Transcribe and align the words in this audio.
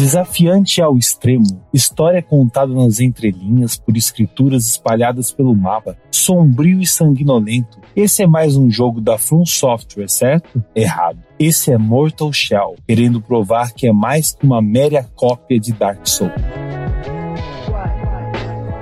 Desafiante 0.00 0.80
ao 0.80 0.96
extremo, 0.96 1.62
história 1.74 2.22
contada 2.22 2.72
nas 2.72 3.00
entrelinhas 3.00 3.76
por 3.76 3.98
escrituras 3.98 4.66
espalhadas 4.66 5.30
pelo 5.30 5.54
mapa, 5.54 5.94
sombrio 6.10 6.80
e 6.80 6.86
sanguinolento. 6.86 7.78
Esse 7.94 8.22
é 8.22 8.26
mais 8.26 8.56
um 8.56 8.70
jogo 8.70 8.98
da 8.98 9.18
From 9.18 9.44
Software, 9.44 10.08
certo? 10.08 10.64
Errado. 10.74 11.18
Esse 11.38 11.70
é 11.70 11.76
Mortal 11.76 12.32
Shell, 12.32 12.76
querendo 12.88 13.20
provar 13.20 13.74
que 13.74 13.86
é 13.86 13.92
mais 13.92 14.32
que 14.32 14.46
uma 14.46 14.62
mera 14.62 15.06
cópia 15.14 15.60
de 15.60 15.70
Dark 15.74 16.06
Souls. 16.06 16.32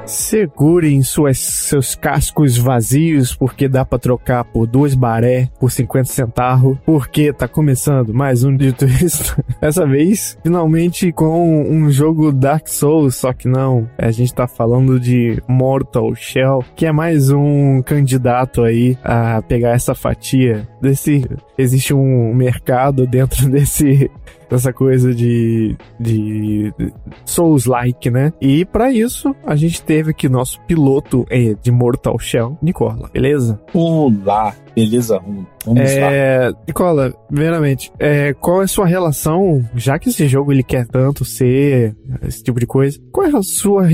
Segurem 0.08 1.02
suas, 1.02 1.38
seus 1.38 1.94
cascos 1.94 2.56
vazios, 2.56 3.36
porque 3.36 3.68
dá 3.68 3.84
para 3.84 3.98
trocar 3.98 4.42
por 4.42 4.66
duas 4.66 4.94
baré 4.94 5.50
por 5.60 5.70
50 5.70 6.06
centavos, 6.06 6.78
porque 6.86 7.30
tá 7.30 7.46
começando 7.46 8.14
mais 8.14 8.42
um 8.42 8.56
Dito 8.56 8.86
Isso. 8.86 9.36
Dessa 9.60 9.86
vez, 9.86 10.38
finalmente 10.42 11.12
com 11.12 11.62
um 11.62 11.90
jogo 11.90 12.32
Dark 12.32 12.68
Souls, 12.68 13.16
só 13.16 13.34
que 13.34 13.46
não, 13.46 13.86
a 13.98 14.10
gente 14.10 14.32
tá 14.32 14.48
falando 14.48 14.98
de 14.98 15.42
Mortal 15.46 16.14
Shell, 16.14 16.64
que 16.74 16.86
é 16.86 16.92
mais 16.92 17.28
um 17.28 17.82
candidato 17.82 18.62
aí 18.62 18.96
a 19.04 19.42
pegar 19.42 19.72
essa 19.72 19.94
fatia 19.94 20.66
desse... 20.80 21.22
Existe 21.58 21.92
um 21.92 22.32
mercado 22.32 23.06
dentro 23.06 23.46
desse 23.50 24.10
dessa 24.48 24.72
coisa 24.72 25.14
de, 25.14 25.76
de 25.98 26.72
Souls-like, 27.24 28.10
né? 28.10 28.32
E 28.40 28.64
para 28.64 28.90
isso, 28.90 29.34
a 29.44 29.54
gente 29.56 29.82
teve 29.82 30.10
aqui 30.10 30.28
nosso 30.28 30.60
piloto 30.62 31.26
é, 31.30 31.54
de 31.60 31.70
Mortal 31.70 32.18
Shell, 32.18 32.58
Nicola, 32.62 33.10
beleza? 33.12 33.60
Olá, 33.72 34.54
beleza? 34.84 35.20
Vamos 35.64 35.82
é, 35.82 36.50
lá. 36.50 36.58
Nicola, 36.66 37.14
primeiramente, 37.28 37.90
é, 37.98 38.32
qual 38.34 38.62
é 38.62 38.64
a 38.64 38.68
sua 38.68 38.86
relação, 38.86 39.64
já 39.74 39.98
que 39.98 40.08
esse 40.08 40.28
jogo 40.28 40.52
ele 40.52 40.62
quer 40.62 40.86
tanto 40.86 41.24
ser 41.24 41.96
esse 42.22 42.42
tipo 42.42 42.60
de 42.60 42.66
coisa, 42.66 42.98
qual 43.12 43.26
é 43.26 43.36
a 43.36 43.42
sua 43.42 43.88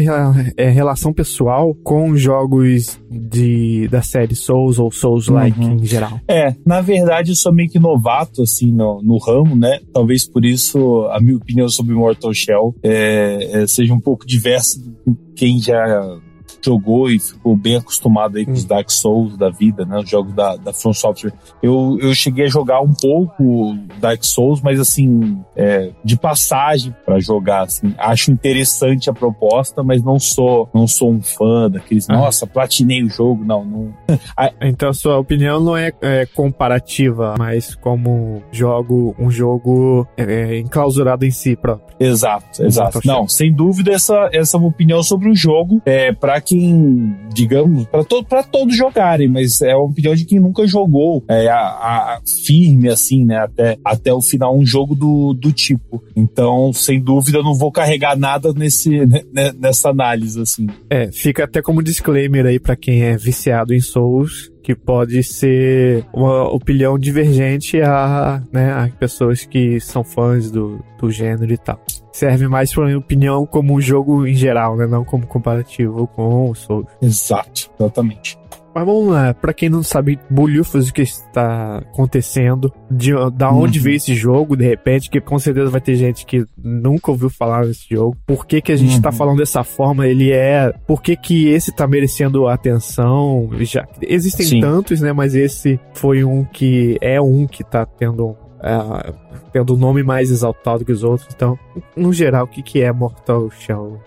é, 0.56 0.68
relação 0.68 1.12
pessoal 1.12 1.74
com 1.82 2.16
jogos 2.16 3.00
de, 3.10 3.88
da 3.88 4.02
série 4.02 4.34
Souls 4.34 4.78
ou 4.78 4.90
Souls-like 4.90 5.58
uhum. 5.58 5.74
em 5.74 5.84
geral? 5.84 6.20
É, 6.28 6.54
na 6.66 6.80
verdade 6.80 7.30
eu 7.30 7.36
sou 7.36 7.52
meio 7.52 7.68
que 7.68 7.78
novato, 7.78 8.42
assim, 8.42 8.70
no, 8.70 9.00
no 9.02 9.18
ramo, 9.18 9.56
né? 9.56 9.80
Talvez 9.92 10.28
por 10.28 10.44
isso 10.44 11.06
a 11.10 11.20
minha 11.20 11.36
opinião 11.36 11.68
sobre 11.68 11.94
Mortal 11.94 12.32
Shell 12.34 12.74
é, 12.82 13.62
é, 13.62 13.66
seja 13.66 13.94
um 13.94 14.00
pouco 14.00 14.26
diversa 14.26 14.78
do 14.80 15.16
quem 15.34 15.58
já 15.60 16.18
jogou 16.64 17.10
e 17.10 17.18
ficou 17.18 17.56
bem 17.56 17.76
acostumado 17.76 18.36
aí 18.36 18.44
com 18.44 18.52
os 18.52 18.64
hum. 18.64 18.68
Dark 18.68 18.90
Souls 18.90 19.36
da 19.36 19.50
vida, 19.50 19.84
né? 19.84 19.98
Os 19.98 20.08
jogos 20.08 20.32
da, 20.32 20.56
da 20.56 20.72
From 20.72 20.92
Software. 20.92 21.32
Eu, 21.62 21.98
eu 22.00 22.14
cheguei 22.14 22.46
a 22.46 22.48
jogar 22.48 22.80
um 22.80 22.92
pouco 22.92 23.76
Dark 24.00 24.24
Souls, 24.24 24.60
mas 24.60 24.80
assim, 24.80 25.38
é, 25.56 25.90
de 26.04 26.16
passagem 26.16 26.94
para 27.04 27.18
jogar, 27.20 27.62
assim. 27.62 27.94
Acho 27.98 28.30
interessante 28.30 29.10
a 29.10 29.12
proposta, 29.12 29.82
mas 29.82 30.02
não 30.02 30.18
sou, 30.18 30.68
não 30.74 30.86
sou 30.86 31.10
um 31.10 31.22
fã 31.22 31.70
daqueles, 31.70 32.08
ah. 32.08 32.14
nossa, 32.14 32.46
platinei 32.46 33.02
o 33.02 33.08
jogo, 33.08 33.44
não, 33.44 33.64
não. 33.64 33.94
então 34.62 34.92
sua 34.92 35.18
opinião 35.18 35.60
não 35.60 35.76
é, 35.76 35.92
é, 36.00 36.26
comparativa, 36.26 37.34
mas 37.38 37.74
como 37.74 38.42
jogo, 38.50 39.14
um 39.18 39.30
jogo 39.30 40.06
é, 40.16 40.58
enclausurado 40.58 41.24
em 41.24 41.30
si 41.30 41.56
próprio. 41.56 41.94
Exato, 41.98 42.62
exato. 42.62 43.00
Não, 43.04 43.28
sem 43.28 43.52
dúvida 43.52 43.92
essa, 43.92 44.28
essa 44.32 44.56
é 44.56 44.58
uma 44.58 44.68
opinião 44.68 45.02
sobre 45.02 45.28
um 45.28 45.34
jogo, 45.34 45.80
é, 45.84 46.12
para 46.12 46.40
que 46.40 46.53
quem, 46.54 47.16
digamos, 47.34 47.84
para 47.86 48.04
to, 48.04 48.24
todos 48.52 48.76
jogarem, 48.76 49.26
mas 49.26 49.60
é 49.60 49.74
uma 49.74 49.86
opinião 49.86 50.14
de 50.14 50.24
quem 50.24 50.38
nunca 50.38 50.64
jogou 50.68 51.24
é, 51.28 51.48
a, 51.48 51.56
a, 51.56 52.20
firme, 52.46 52.88
assim, 52.88 53.24
né, 53.24 53.38
até, 53.38 53.76
até 53.84 54.12
o 54.12 54.22
final, 54.22 54.56
um 54.56 54.64
jogo 54.64 54.94
do, 54.94 55.34
do 55.34 55.52
tipo. 55.52 56.00
Então, 56.14 56.72
sem 56.72 57.00
dúvida, 57.00 57.42
não 57.42 57.54
vou 57.54 57.72
carregar 57.72 58.16
nada 58.16 58.52
nesse, 58.52 59.04
né, 59.04 59.22
né, 59.32 59.52
nessa 59.58 59.90
análise, 59.90 60.40
assim. 60.40 60.68
É, 60.88 61.10
fica 61.10 61.42
até 61.42 61.60
como 61.60 61.82
disclaimer 61.82 62.46
aí 62.46 62.60
para 62.60 62.76
quem 62.76 63.02
é 63.02 63.16
viciado 63.16 63.74
em 63.74 63.80
Souls, 63.80 64.52
que 64.64 64.74
pode 64.74 65.22
ser 65.22 66.06
uma 66.10 66.50
opinião 66.50 66.98
divergente 66.98 67.82
a, 67.82 68.42
né, 68.50 68.72
a 68.72 68.88
pessoas 68.98 69.44
que 69.44 69.78
são 69.78 70.02
fãs 70.02 70.50
do, 70.50 70.82
do 70.98 71.10
gênero 71.10 71.52
e 71.52 71.58
tal. 71.58 71.78
Serve 72.10 72.48
mais 72.48 72.72
para 72.72 72.86
minha 72.86 72.98
opinião 72.98 73.44
como 73.44 73.74
um 73.74 73.80
jogo 73.80 74.26
em 74.26 74.34
geral, 74.34 74.74
né, 74.74 74.86
não 74.86 75.04
como 75.04 75.26
comparativo 75.26 76.06
com 76.06 76.50
o 76.50 76.54
Souls. 76.54 76.86
Exato, 77.02 77.70
exatamente. 77.78 78.38
Mas 78.74 78.84
vamos 78.84 79.08
lá, 79.08 79.32
pra 79.32 79.54
quem 79.54 79.68
não 79.68 79.82
sabe 79.82 80.18
bolhufas 80.28 80.88
o 80.88 80.92
que 80.92 81.02
está 81.02 81.78
acontecendo, 81.78 82.72
de 82.90 83.12
da 83.32 83.50
onde 83.50 83.78
uhum. 83.78 83.84
veio 83.84 83.96
esse 83.96 84.14
jogo, 84.14 84.56
de 84.56 84.64
repente, 84.64 85.08
que 85.08 85.20
com 85.20 85.38
certeza 85.38 85.70
vai 85.70 85.80
ter 85.80 85.94
gente 85.94 86.26
que 86.26 86.44
nunca 86.56 87.10
ouviu 87.10 87.30
falar 87.30 87.66
desse 87.66 87.86
jogo. 87.88 88.16
Por 88.26 88.46
que 88.46 88.60
que 88.60 88.72
a 88.72 88.76
gente 88.76 88.90
tá 88.90 88.96
uhum. 88.96 89.02
tá 89.02 89.12
falando 89.12 89.38
dessa 89.38 89.62
forma? 89.62 90.06
Ele 90.06 90.32
é... 90.32 90.72
Por 90.86 91.00
que 91.00 91.16
que 91.16 91.48
esse 91.48 91.72
tá 91.72 91.86
merecendo 91.86 92.48
atenção? 92.48 93.48
Já 93.60 93.86
Existem 94.02 94.46
Sim. 94.46 94.60
tantos, 94.60 95.00
né? 95.00 95.12
Mas 95.12 95.34
esse 95.34 95.78
foi 95.94 96.24
um 96.24 96.44
que... 96.44 96.98
É 97.00 97.20
um 97.20 97.46
que 97.46 97.62
tá 97.62 97.86
tendo... 97.86 98.36
É, 98.64 99.12
tendo 99.52 99.74
o 99.74 99.76
nome 99.76 100.02
mais 100.02 100.30
exaltado 100.30 100.86
que 100.86 100.90
os 100.90 101.04
outros. 101.04 101.28
Então, 101.34 101.58
no 101.94 102.14
geral, 102.14 102.44
o 102.44 102.48
que, 102.48 102.62
que 102.62 102.80
é 102.80 102.90
Mortal 102.90 103.50
Shell? 103.50 104.00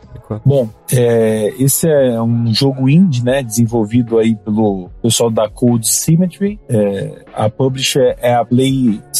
Bom, 0.43 0.67
é, 0.91 1.53
esse 1.59 1.87
é 1.87 2.21
um 2.21 2.51
jogo 2.53 2.89
indie, 2.89 3.23
né, 3.23 3.43
desenvolvido 3.43 4.17
aí 4.17 4.35
pelo 4.35 4.89
pessoal 5.01 5.29
da 5.29 5.47
Code 5.47 5.87
Symmetry. 5.87 6.59
É, 6.67 7.23
a 7.33 7.49
publisher 7.49 8.17
é 8.19 8.33
a 8.33 8.43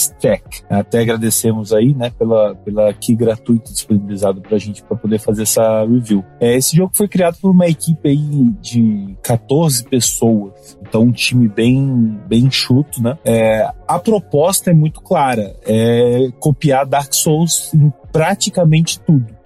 Playstack. 0.07 0.63
Até 0.69 1.01
agradecemos 1.01 1.73
aí, 1.73 1.94
né, 1.94 2.12
pela, 2.18 2.56
pela 2.56 2.94
key 2.94 3.16
gratuita 3.16 3.72
disponibilizado 3.72 4.41
pra 4.41 4.57
gente 4.57 4.84
para 4.84 4.97
poder 4.97 5.19
fazer 5.19 5.44
essa 5.44 5.85
review. 5.85 6.23
É, 6.40 6.56
esse 6.56 6.75
jogo 6.75 6.91
foi 6.94 7.07
criado 7.07 7.38
por 7.41 7.51
uma 7.51 7.68
equipe 7.68 8.09
aí 8.09 8.51
de 8.62 9.18
14 9.22 9.84
pessoas. 9.85 10.78
Então, 10.81 11.03
um 11.03 11.12
time 11.12 11.47
bem, 11.47 12.19
bem 12.28 12.45
enxuto, 12.45 13.01
né? 13.01 13.18
É, 13.25 13.69
a 13.88 14.00
proposta 14.00 14.72
é 14.72 14.73
muito 14.73 15.01
clara. 15.01 15.56
É 15.66 16.29
copiar 16.39 16.85
Dark 16.85 17.13
Souls 17.13 17.74
em 17.74 17.91
praticamente 18.12 19.00
tudo. 19.00 19.37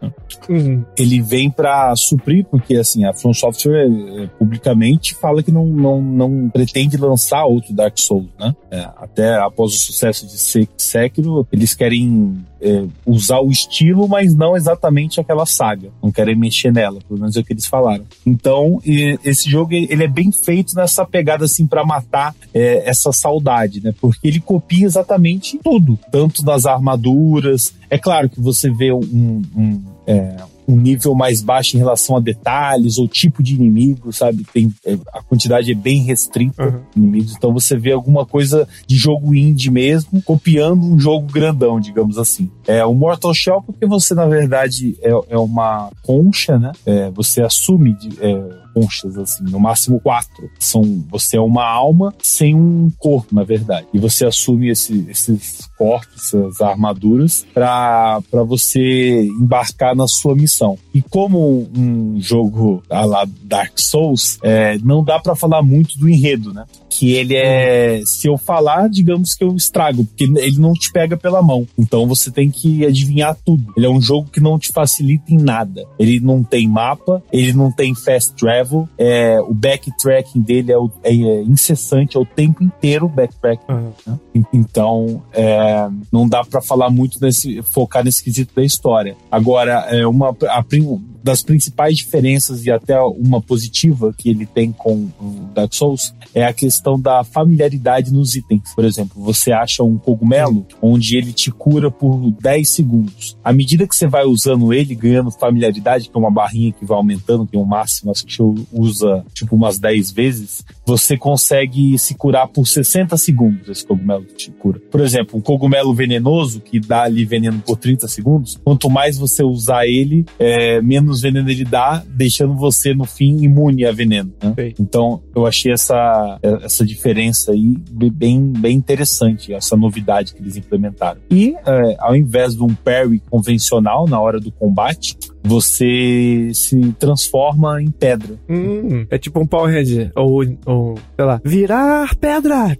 Uhum. 0.49 0.83
Ele 0.97 1.21
vem 1.21 1.49
para 1.49 1.95
suprir, 1.95 2.45
porque 2.45 2.75
assim, 2.75 3.05
a 3.05 3.13
From 3.13 3.33
Software 3.33 3.87
é, 3.87 4.27
publicamente 4.39 5.13
fala 5.15 5.43
que 5.43 5.51
não, 5.51 5.65
não, 5.65 6.01
não 6.01 6.49
pretende 6.49 6.97
lançar 6.97 7.45
outro 7.45 7.73
Dark 7.73 7.97
Souls, 7.97 8.27
né? 8.39 8.55
É, 8.69 8.81
até 8.97 9.37
após 9.37 9.73
o 9.73 9.77
sucesso 9.77 10.25
de 10.25 10.37
Sekiro, 10.77 11.47
eles 11.51 11.73
querem 11.73 12.43
é, 12.61 12.85
usar 13.05 13.39
o 13.39 13.49
estilo, 13.49 14.07
mas 14.07 14.35
não 14.35 14.55
exatamente 14.55 15.19
aquela 15.19 15.45
saga. 15.45 15.89
Não 16.01 16.11
querem 16.11 16.35
mexer 16.35 16.71
nela, 16.71 16.99
pelo 17.07 17.19
menos 17.19 17.35
é 17.35 17.39
o 17.39 17.43
que 17.43 17.53
eles 17.53 17.65
falaram. 17.65 18.05
Então, 18.25 18.79
esse 18.85 19.49
jogo 19.49 19.73
ele 19.73 20.03
é 20.03 20.07
bem 20.07 20.31
feito 20.31 20.75
nessa 20.75 21.05
pegada 21.05 21.45
assim 21.45 21.65
para 21.65 21.85
matar 21.85 22.35
é, 22.53 22.87
essa 22.87 23.11
saudade, 23.11 23.83
né? 23.83 23.93
Porque 23.99 24.27
ele 24.27 24.39
copia 24.39 24.85
exatamente 24.85 25.59
tudo, 25.63 25.97
tanto 26.11 26.43
das 26.43 26.65
armaduras. 26.65 27.73
É 27.91 27.97
claro 27.97 28.29
que 28.29 28.39
você 28.39 28.71
vê 28.71 28.91
um, 28.91 29.41
um 29.55 29.83
é, 30.07 30.37
um 30.67 30.77
nível 30.77 31.13
mais 31.13 31.41
baixo 31.41 31.75
em 31.75 31.79
relação 31.79 32.15
a 32.15 32.19
detalhes 32.19 32.97
ou 32.97 33.07
tipo 33.07 33.43
de 33.43 33.53
inimigo, 33.53 34.11
sabe? 34.13 34.45
Tem, 34.53 34.73
é, 34.85 34.97
a 35.13 35.21
quantidade 35.21 35.71
é 35.71 35.75
bem 35.75 36.03
restrita 36.03 36.63
uhum. 36.63 36.81
de 36.93 36.99
inimigos, 36.99 37.35
então 37.35 37.53
você 37.53 37.77
vê 37.77 37.91
alguma 37.91 38.25
coisa 38.25 38.67
de 38.87 38.95
jogo 38.95 39.35
indie 39.35 39.69
mesmo, 39.69 40.21
copiando 40.21 40.85
um 40.85 40.97
jogo 40.97 41.27
grandão, 41.31 41.79
digamos 41.79 42.17
assim. 42.17 42.49
É 42.65 42.85
o 42.85 42.93
Mortal 42.93 43.33
Shell 43.33 43.61
porque 43.61 43.85
você, 43.85 44.13
na 44.13 44.25
verdade, 44.25 44.97
é, 45.01 45.11
é 45.29 45.37
uma 45.37 45.91
concha, 46.01 46.57
né? 46.57 46.71
É, 46.85 47.09
você 47.11 47.41
assume 47.41 47.93
de, 47.93 48.09
é, 48.21 48.60
conchas, 48.73 49.17
assim, 49.17 49.43
no 49.43 49.59
máximo 49.59 49.99
quatro. 49.99 50.49
São, 50.59 50.81
você 51.09 51.37
é 51.37 51.41
uma 51.41 51.65
alma 51.65 52.13
sem 52.21 52.55
um 52.55 52.91
corpo, 52.97 53.33
na 53.33 53.43
verdade. 53.43 53.87
E 53.93 53.99
você 53.99 54.25
assume 54.25 54.69
esse, 54.69 55.05
esses 55.09 55.69
corpos, 55.77 56.33
essas 56.33 56.61
armaduras, 56.61 57.45
para 57.53 58.21
você 58.45 59.23
embarcar 59.23 59.95
na 59.95 60.07
sua 60.07 60.35
missão. 60.35 60.77
E 60.93 61.01
como 61.01 61.69
um 61.75 62.19
jogo 62.19 62.83
a 62.89 63.05
lá 63.05 63.27
Dark 63.43 63.73
Souls, 63.77 64.37
é, 64.43 64.77
não 64.79 65.03
dá 65.03 65.19
para 65.19 65.35
falar 65.35 65.61
muito 65.61 65.97
do 65.97 66.09
enredo, 66.09 66.53
né? 66.53 66.65
Que 66.89 67.13
ele 67.13 67.35
é. 67.35 68.01
Se 68.05 68.27
eu 68.27 68.37
falar, 68.37 68.89
digamos 68.89 69.33
que 69.33 69.43
eu 69.43 69.55
estrago, 69.55 70.05
porque 70.05 70.25
ele 70.25 70.57
não 70.57 70.73
te 70.73 70.91
pega 70.91 71.15
pela 71.15 71.41
mão. 71.41 71.67
Então 71.77 72.07
você 72.07 72.29
tem 72.29 72.49
que 72.49 72.85
adivinhar 72.85 73.37
tudo. 73.45 73.73
Ele 73.77 73.85
é 73.85 73.89
um 73.89 74.01
jogo 74.01 74.29
que 74.31 74.39
não 74.39 74.59
te 74.59 74.71
facilita 74.71 75.33
em 75.33 75.37
nada. 75.37 75.85
Ele 75.97 76.19
não 76.19 76.43
tem 76.43 76.67
mapa, 76.67 77.23
ele 77.31 77.53
não 77.53 77.71
tem 77.71 77.95
fast 77.95 78.33
travel, 78.35 78.87
é, 78.97 79.39
o 79.41 79.53
backtracking 79.53 80.41
dele 80.41 80.71
é, 80.71 80.77
o, 80.77 80.89
é, 81.03 81.13
é 81.13 81.43
incessante, 81.43 82.17
é 82.17 82.19
o 82.19 82.25
tempo 82.25 82.63
inteiro 82.63 83.05
o 83.05 83.09
backtracking. 83.09 83.71
Uhum. 83.71 83.93
Né? 84.05 84.19
Então, 84.53 85.21
é, 85.33 85.87
não 86.11 86.27
dá 86.27 86.43
para 86.43 86.61
falar 86.61 86.89
muito 86.89 87.19
nesse, 87.21 87.61
focar 87.61 88.03
nesse 88.03 88.23
quesito 88.23 88.53
da 88.55 88.63
história. 88.63 89.15
Agora, 89.31 89.85
é 89.89 90.05
uma, 90.05 90.35
a, 90.49 90.63
nenhum. 90.81 91.10
Das 91.23 91.41
principais 91.41 91.97
diferenças 91.97 92.65
e 92.65 92.71
até 92.71 92.99
uma 93.01 93.41
positiva 93.41 94.13
que 94.17 94.29
ele 94.29 94.45
tem 94.45 94.71
com 94.71 95.09
o 95.19 95.49
Dark 95.53 95.73
Souls 95.73 96.13
é 96.33 96.45
a 96.45 96.53
questão 96.53 96.99
da 96.99 97.23
familiaridade 97.23 98.11
nos 98.11 98.35
itens. 98.35 98.73
Por 98.73 98.85
exemplo, 98.85 99.21
você 99.21 99.51
acha 99.51 99.83
um 99.83 99.97
cogumelo 99.97 100.65
onde 100.81 101.17
ele 101.17 101.33
te 101.33 101.51
cura 101.51 101.91
por 101.91 102.31
10 102.41 102.69
segundos. 102.69 103.37
À 103.43 103.51
medida 103.53 103.87
que 103.87 103.95
você 103.95 104.07
vai 104.07 104.25
usando 104.25 104.73
ele, 104.73 104.95
ganhando 104.95 105.31
familiaridade, 105.31 106.09
que 106.09 106.15
é 106.15 106.19
uma 106.19 106.31
barrinha 106.31 106.71
que 106.71 106.85
vai 106.85 106.97
aumentando, 106.97 107.45
tem 107.45 107.59
um 107.59 107.65
máximo, 107.65 108.11
acho 108.11 108.25
que 108.25 108.35
você 108.35 108.65
usa 108.71 109.25
tipo 109.33 109.55
umas 109.55 109.79
10 109.79 110.11
vezes, 110.11 110.65
você 110.85 111.17
consegue 111.17 111.97
se 111.97 112.15
curar 112.15 112.47
por 112.47 112.65
60 112.65 113.17
segundos 113.17 113.69
esse 113.69 113.85
cogumelo 113.85 114.23
te 114.25 114.51
cura. 114.51 114.79
Por 114.91 115.01
exemplo, 115.01 115.37
um 115.37 115.41
cogumelo 115.41 115.93
venenoso 115.93 116.61
que 116.61 116.79
dá 116.79 117.03
ali 117.03 117.25
veneno 117.25 117.61
por 117.65 117.77
30 117.77 118.07
segundos, 118.07 118.59
quanto 118.63 118.89
mais 118.89 119.17
você 119.17 119.43
usar 119.43 119.85
ele, 119.85 120.25
é, 120.39 120.81
menos 120.81 121.10
menos 121.11 121.21
veneno 121.21 121.49
ele 121.49 121.65
dá, 121.65 122.03
deixando 122.07 122.55
você 122.55 122.93
no 122.93 123.05
fim 123.05 123.43
imune 123.43 123.85
a 123.85 123.91
veneno. 123.91 124.33
Né? 124.41 124.73
Então 124.79 125.21
eu 125.35 125.45
achei 125.45 125.71
essa, 125.71 126.39
essa 126.41 126.85
diferença 126.85 127.51
aí 127.51 127.75
bem, 128.11 128.51
bem 128.51 128.77
interessante, 128.77 129.53
essa 129.53 129.75
novidade 129.75 130.33
que 130.33 130.41
eles 130.41 130.55
implementaram. 130.55 131.19
E 131.29 131.55
é, 131.65 131.95
ao 131.99 132.15
invés 132.15 132.55
de 132.55 132.63
um 132.63 132.73
parry 132.73 133.21
convencional 133.29 134.07
na 134.07 134.19
hora 134.19 134.39
do 134.39 134.51
combate, 134.51 135.17
você 135.43 136.51
se 136.53 136.93
transforma 136.99 137.81
em 137.81 137.89
pedra. 137.89 138.35
Hum, 138.47 139.05
é 139.09 139.17
tipo 139.17 139.39
um 139.39 139.47
Powerhead, 139.47 140.11
ou, 140.15 140.43
ou, 140.65 140.95
sei 141.15 141.25
lá, 141.25 141.41
virar 141.43 142.15
pedra! 142.15 142.77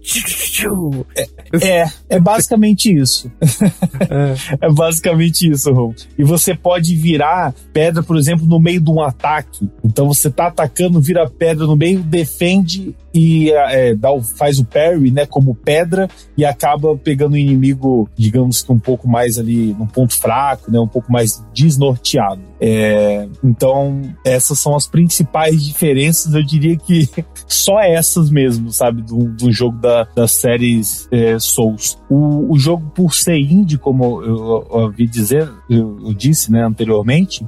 É, 1.15 1.81
é, 1.81 1.85
é 2.09 2.19
basicamente 2.19 2.93
isso. 2.93 3.31
É. 4.11 4.65
é 4.67 4.71
basicamente 4.71 5.49
isso, 5.49 5.71
Ron. 5.71 5.93
E 6.17 6.23
você 6.23 6.55
pode 6.55 6.95
virar 6.95 7.53
pedra, 7.71 8.03
por 8.03 8.17
exemplo, 8.21 8.45
no 8.45 8.59
meio 8.59 8.79
de 8.79 8.89
um 8.89 9.01
ataque. 9.01 9.69
Então 9.83 10.07
você 10.07 10.29
tá 10.29 10.47
atacando, 10.47 11.01
vira 11.01 11.29
pedra 11.29 11.65
no 11.65 11.75
meio, 11.75 12.01
defende 12.01 12.95
e 13.13 13.51
é, 13.51 13.93
dá 13.93 14.11
o, 14.11 14.21
faz 14.21 14.59
o 14.59 14.65
parry, 14.65 15.11
né, 15.11 15.25
como 15.25 15.53
pedra 15.53 16.07
e 16.37 16.45
acaba 16.45 16.95
pegando 16.97 17.33
o 17.33 17.37
inimigo, 17.37 18.09
digamos 18.15 18.61
que 18.61 18.71
um 18.71 18.79
pouco 18.79 19.07
mais 19.07 19.37
ali, 19.37 19.75
num 19.77 19.87
ponto 19.87 20.17
fraco, 20.17 20.71
né, 20.71 20.79
um 20.79 20.87
pouco 20.87 21.11
mais 21.11 21.43
desnorteado. 21.53 22.50
É, 22.61 23.27
então, 23.43 24.01
essas 24.23 24.59
são 24.59 24.75
as 24.75 24.85
principais 24.85 25.65
diferenças, 25.65 26.33
eu 26.33 26.43
diria 26.43 26.77
que 26.77 27.09
só 27.47 27.79
essas 27.79 28.29
mesmo, 28.29 28.71
sabe, 28.71 29.01
do, 29.01 29.29
do 29.29 29.51
jogo 29.51 29.79
da, 29.79 30.03
das 30.15 30.33
séries 30.33 31.07
é, 31.11 31.39
Souls. 31.39 31.97
O, 32.07 32.53
o 32.53 32.59
jogo, 32.59 32.91
por 32.93 33.13
ser 33.15 33.37
indie, 33.37 33.77
como 33.77 34.21
eu, 34.21 34.67
ouvi 34.69 35.07
dizer, 35.07 35.49
eu, 35.69 35.99
eu, 36.05 36.13
disse, 36.13 36.51
né, 36.51 36.63
anteriormente, 36.63 37.43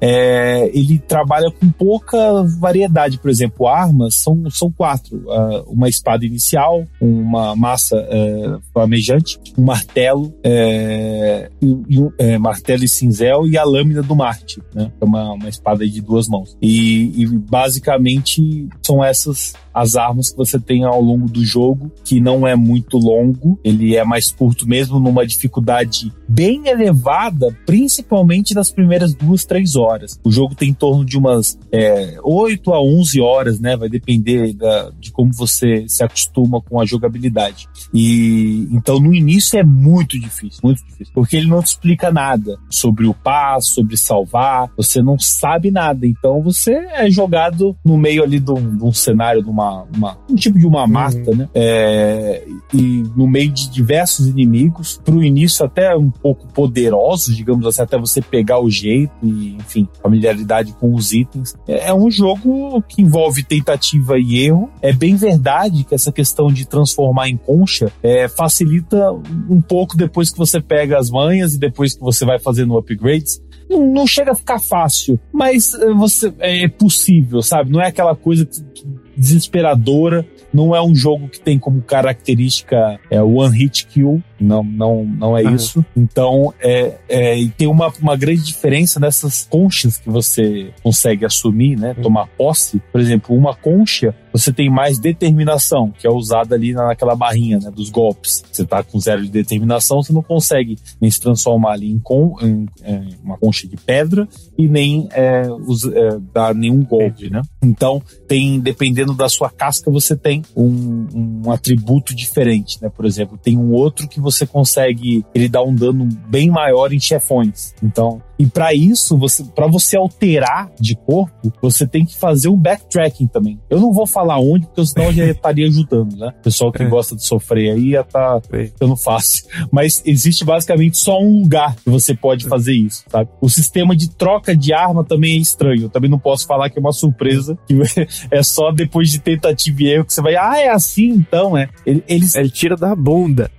é, 0.00 0.70
ele 0.74 0.98
trabalha 0.98 1.50
com 1.50 1.70
pouca 1.70 2.18
variedade, 2.60 3.18
por 3.18 3.30
exemplo, 3.30 3.66
armas 3.66 4.16
são, 4.16 4.50
são 4.50 4.70
quatro. 4.70 5.16
Uh, 5.18 5.72
uma 5.72 5.88
espada 5.88 6.26
inicial, 6.26 6.84
uma 7.00 7.56
massa 7.56 7.96
uh, 7.96 8.60
flamejante, 8.72 9.38
um 9.56 9.64
martelo, 9.64 10.34
é, 10.44 11.50
e, 11.60 11.98
um, 11.98 12.12
é, 12.18 12.38
martelo 12.38 12.84
e 12.84 12.88
cinzel 12.88 13.46
e 13.46 13.56
a 13.56 13.64
lâmina 13.64 14.02
do 14.02 14.14
Marte, 14.14 14.57
né? 14.74 14.92
É 15.00 15.04
uma, 15.04 15.32
uma 15.32 15.48
espada 15.48 15.86
de 15.86 16.00
duas 16.00 16.28
mãos. 16.28 16.56
E, 16.60 17.22
e 17.22 17.26
basicamente 17.26 18.68
são 18.82 19.02
essas 19.02 19.54
as 19.80 19.94
armas 19.94 20.30
que 20.30 20.36
você 20.36 20.58
tem 20.58 20.84
ao 20.84 21.00
longo 21.00 21.28
do 21.28 21.44
jogo, 21.44 21.90
que 22.04 22.20
não 22.20 22.46
é 22.46 22.56
muito 22.56 22.98
longo, 22.98 23.58
ele 23.62 23.94
é 23.94 24.04
mais 24.04 24.32
curto 24.32 24.68
mesmo 24.68 24.98
numa 24.98 25.26
dificuldade 25.26 26.12
bem 26.28 26.66
elevada, 26.66 27.56
principalmente 27.64 28.54
nas 28.54 28.70
primeiras 28.70 29.14
duas, 29.14 29.44
três 29.44 29.76
horas. 29.76 30.18
O 30.24 30.30
jogo 30.30 30.54
tem 30.54 30.70
em 30.70 30.74
torno 30.74 31.04
de 31.04 31.16
umas 31.16 31.58
é, 31.72 32.18
8 32.22 32.72
a 32.72 32.82
11 32.82 33.20
horas, 33.20 33.60
né? 33.60 33.76
Vai 33.76 33.88
depender 33.88 34.52
da, 34.52 34.90
de 34.98 35.12
como 35.12 35.32
você 35.32 35.84
se 35.88 36.02
acostuma 36.02 36.60
com 36.60 36.80
a 36.80 36.84
jogabilidade. 36.84 37.68
E 37.94 38.68
então 38.72 38.98
no 38.98 39.14
início 39.14 39.58
é 39.58 39.62
muito 39.62 40.18
difícil, 40.18 40.60
muito 40.62 40.84
difícil, 40.84 41.12
porque 41.14 41.36
ele 41.36 41.46
não 41.46 41.62
te 41.62 41.68
explica 41.68 42.10
nada 42.10 42.58
sobre 42.68 43.06
o 43.06 43.14
passo, 43.14 43.74
sobre 43.74 43.96
salvar, 43.96 44.70
você 44.76 45.00
não 45.00 45.18
sabe 45.18 45.70
nada. 45.70 46.06
Então 46.06 46.42
você 46.42 46.72
é 46.72 47.08
jogado 47.10 47.76
no 47.84 47.96
meio 47.96 48.22
ali 48.22 48.40
de 48.40 48.50
um, 48.50 48.76
de 48.76 48.84
um 48.84 48.92
cenário, 48.92 49.42
de 49.42 49.48
uma 49.48 49.67
uma, 49.94 50.18
um 50.28 50.34
tipo 50.34 50.58
de 50.58 50.66
uma 50.66 50.86
mata, 50.86 51.30
uhum. 51.30 51.36
né? 51.36 51.48
É, 51.54 52.44
e 52.72 53.04
no 53.16 53.26
meio 53.26 53.50
de 53.50 53.70
diversos 53.70 54.26
inimigos, 54.26 55.00
pro 55.04 55.22
início 55.22 55.64
até 55.64 55.96
um 55.96 56.10
pouco 56.10 56.46
poderosos, 56.52 57.36
digamos 57.36 57.66
assim, 57.66 57.82
até 57.82 57.98
você 57.98 58.20
pegar 58.20 58.60
o 58.60 58.70
jeito 58.70 59.12
e, 59.22 59.56
enfim, 59.56 59.88
familiaridade 60.02 60.72
com 60.72 60.94
os 60.94 61.12
itens. 61.12 61.54
É, 61.66 61.88
é 61.88 61.94
um 61.94 62.10
jogo 62.10 62.82
que 62.82 63.02
envolve 63.02 63.42
tentativa 63.42 64.18
e 64.18 64.44
erro. 64.44 64.70
É 64.82 64.92
bem 64.92 65.16
verdade 65.16 65.84
que 65.84 65.94
essa 65.94 66.12
questão 66.12 66.48
de 66.48 66.66
transformar 66.66 67.28
em 67.28 67.36
concha 67.36 67.92
é, 68.02 68.28
facilita 68.28 69.12
um 69.48 69.60
pouco 69.60 69.96
depois 69.96 70.30
que 70.30 70.38
você 70.38 70.60
pega 70.60 70.98
as 70.98 71.10
manhas 71.10 71.54
e 71.54 71.58
depois 71.58 71.94
que 71.94 72.00
você 72.00 72.24
vai 72.24 72.38
fazendo 72.38 72.76
upgrades 72.76 73.40
não, 73.68 74.06
chega 74.06 74.32
a 74.32 74.34
ficar 74.34 74.58
fácil, 74.58 75.20
mas 75.30 75.74
eh, 75.74 75.92
você 75.92 76.32
é 76.38 76.68
possível, 76.68 77.42
sabe? 77.42 77.70
Não 77.70 77.80
é 77.80 77.88
aquela 77.88 78.16
coisa 78.16 78.46
que, 78.46 78.82
desesperadora. 79.18 80.24
Não 80.52 80.74
é 80.74 80.80
um 80.80 80.94
jogo 80.94 81.28
que 81.28 81.40
tem 81.40 81.58
como 81.58 81.82
característica 81.82 82.98
é, 83.10 83.20
one 83.20 83.56
hit 83.56 83.86
kill, 83.86 84.22
não, 84.40 84.62
não, 84.62 85.04
não 85.04 85.36
é 85.36 85.42
isso. 85.42 85.84
Então, 85.96 86.54
é, 86.60 86.94
é, 87.08 87.38
e 87.38 87.48
tem 87.50 87.68
uma, 87.68 87.92
uma 88.00 88.16
grande 88.16 88.42
diferença 88.42 88.98
nessas 89.00 89.46
conchas 89.50 89.98
que 89.98 90.08
você 90.08 90.70
consegue 90.82 91.24
assumir, 91.26 91.76
né? 91.76 91.94
Tomar 91.94 92.28
posse. 92.28 92.80
Por 92.92 93.00
exemplo, 93.00 93.36
uma 93.36 93.54
concha, 93.54 94.14
você 94.32 94.52
tem 94.52 94.70
mais 94.70 94.98
determinação, 94.98 95.92
que 95.98 96.06
é 96.06 96.10
usada 96.10 96.54
ali 96.54 96.72
naquela 96.72 97.14
barrinha, 97.14 97.58
né? 97.58 97.70
Dos 97.70 97.90
golpes. 97.90 98.44
Você 98.50 98.64
tá 98.64 98.82
com 98.82 98.98
zero 99.00 99.22
de 99.22 99.30
determinação, 99.30 100.02
você 100.02 100.12
não 100.12 100.22
consegue 100.22 100.78
nem 101.00 101.10
se 101.10 101.20
transformar 101.20 101.72
ali 101.72 101.90
em, 101.90 101.98
con, 101.98 102.36
em, 102.40 102.46
em 102.46 102.68
é, 102.82 103.02
uma 103.22 103.38
concha 103.38 103.66
de 103.66 103.76
pedra 103.76 104.28
e 104.56 104.68
nem 104.68 105.08
é, 105.12 105.42
é, 105.42 106.18
dar 106.32 106.54
nenhum 106.54 106.84
golpe, 106.84 107.30
né? 107.30 107.42
Então, 107.62 108.02
tem, 108.26 108.60
dependendo 108.60 109.14
da 109.14 109.28
sua 109.28 109.50
casca, 109.50 109.90
você 109.90 110.16
tem 110.16 110.42
um, 110.56 111.42
um 111.44 111.50
atributo 111.50 112.14
diferente, 112.14 112.78
né? 112.82 112.88
Por 112.88 113.04
exemplo, 113.04 113.38
tem 113.38 113.56
um 113.56 113.72
outro 113.72 114.08
que 114.08 114.20
você 114.20 114.46
consegue, 114.46 115.24
ele 115.34 115.48
dá 115.48 115.62
um 115.62 115.74
dano 115.74 116.08
bem 116.28 116.50
maior 116.50 116.92
em 116.92 117.00
chefões. 117.00 117.74
Então, 117.82 118.22
e 118.38 118.46
para 118.46 118.72
isso, 118.72 119.18
você, 119.18 119.42
para 119.44 119.66
você 119.66 119.96
alterar 119.96 120.70
de 120.78 120.94
corpo, 120.94 121.52
você 121.60 121.86
tem 121.86 122.04
que 122.04 122.16
fazer 122.16 122.48
um 122.48 122.56
backtracking 122.56 123.26
também. 123.26 123.58
Eu 123.68 123.80
não 123.80 123.92
vou 123.92 124.06
falar 124.06 124.38
onde, 124.38 124.66
porque 124.66 124.86
senão 124.86 125.06
eu 125.06 125.12
já 125.12 125.24
estaria 125.30 125.66
ajudando, 125.66 126.16
né? 126.16 126.32
O 126.38 126.42
pessoal 126.42 126.70
que 126.70 126.82
é. 126.82 126.86
gosta 126.86 127.16
de 127.16 127.24
sofrer 127.24 127.72
aí 127.72 127.88
ia 127.88 128.04
tá 128.04 128.40
ficando 128.40 128.96
fácil. 128.96 129.46
Mas 129.72 130.02
existe 130.06 130.44
basicamente 130.44 130.98
só 130.98 131.20
um 131.20 131.42
lugar 131.42 131.74
que 131.76 131.90
você 131.90 132.14
pode 132.14 132.46
fazer 132.46 132.74
isso, 132.74 133.04
sabe? 133.08 133.28
O 133.40 133.48
sistema 133.48 133.96
de 133.96 134.10
troca 134.10 134.56
de 134.56 134.72
arma 134.72 135.02
também 135.02 135.34
é 135.34 135.40
estranho. 135.40 135.84
Eu 135.84 135.88
também 135.88 136.10
não 136.10 136.18
posso 136.18 136.46
falar 136.46 136.70
que 136.70 136.78
é 136.78 136.80
uma 136.80 136.92
surpresa, 136.92 137.58
que 137.66 137.74
é 138.30 138.42
só 138.42 138.70
depois 138.70 139.10
de 139.10 139.18
tentativa 139.18 139.82
e 139.82 139.86
erro 139.88 140.04
que 140.04 140.14
você 140.14 140.22
vai, 140.22 140.36
ah, 140.36 140.58
é 140.58 140.68
assim 140.68 141.08
então, 141.08 141.56
é. 141.56 141.68
Eles... 141.84 142.34
Ele 142.34 142.50
tira 142.50 142.76
da 142.76 142.94
bunda. 142.94 143.50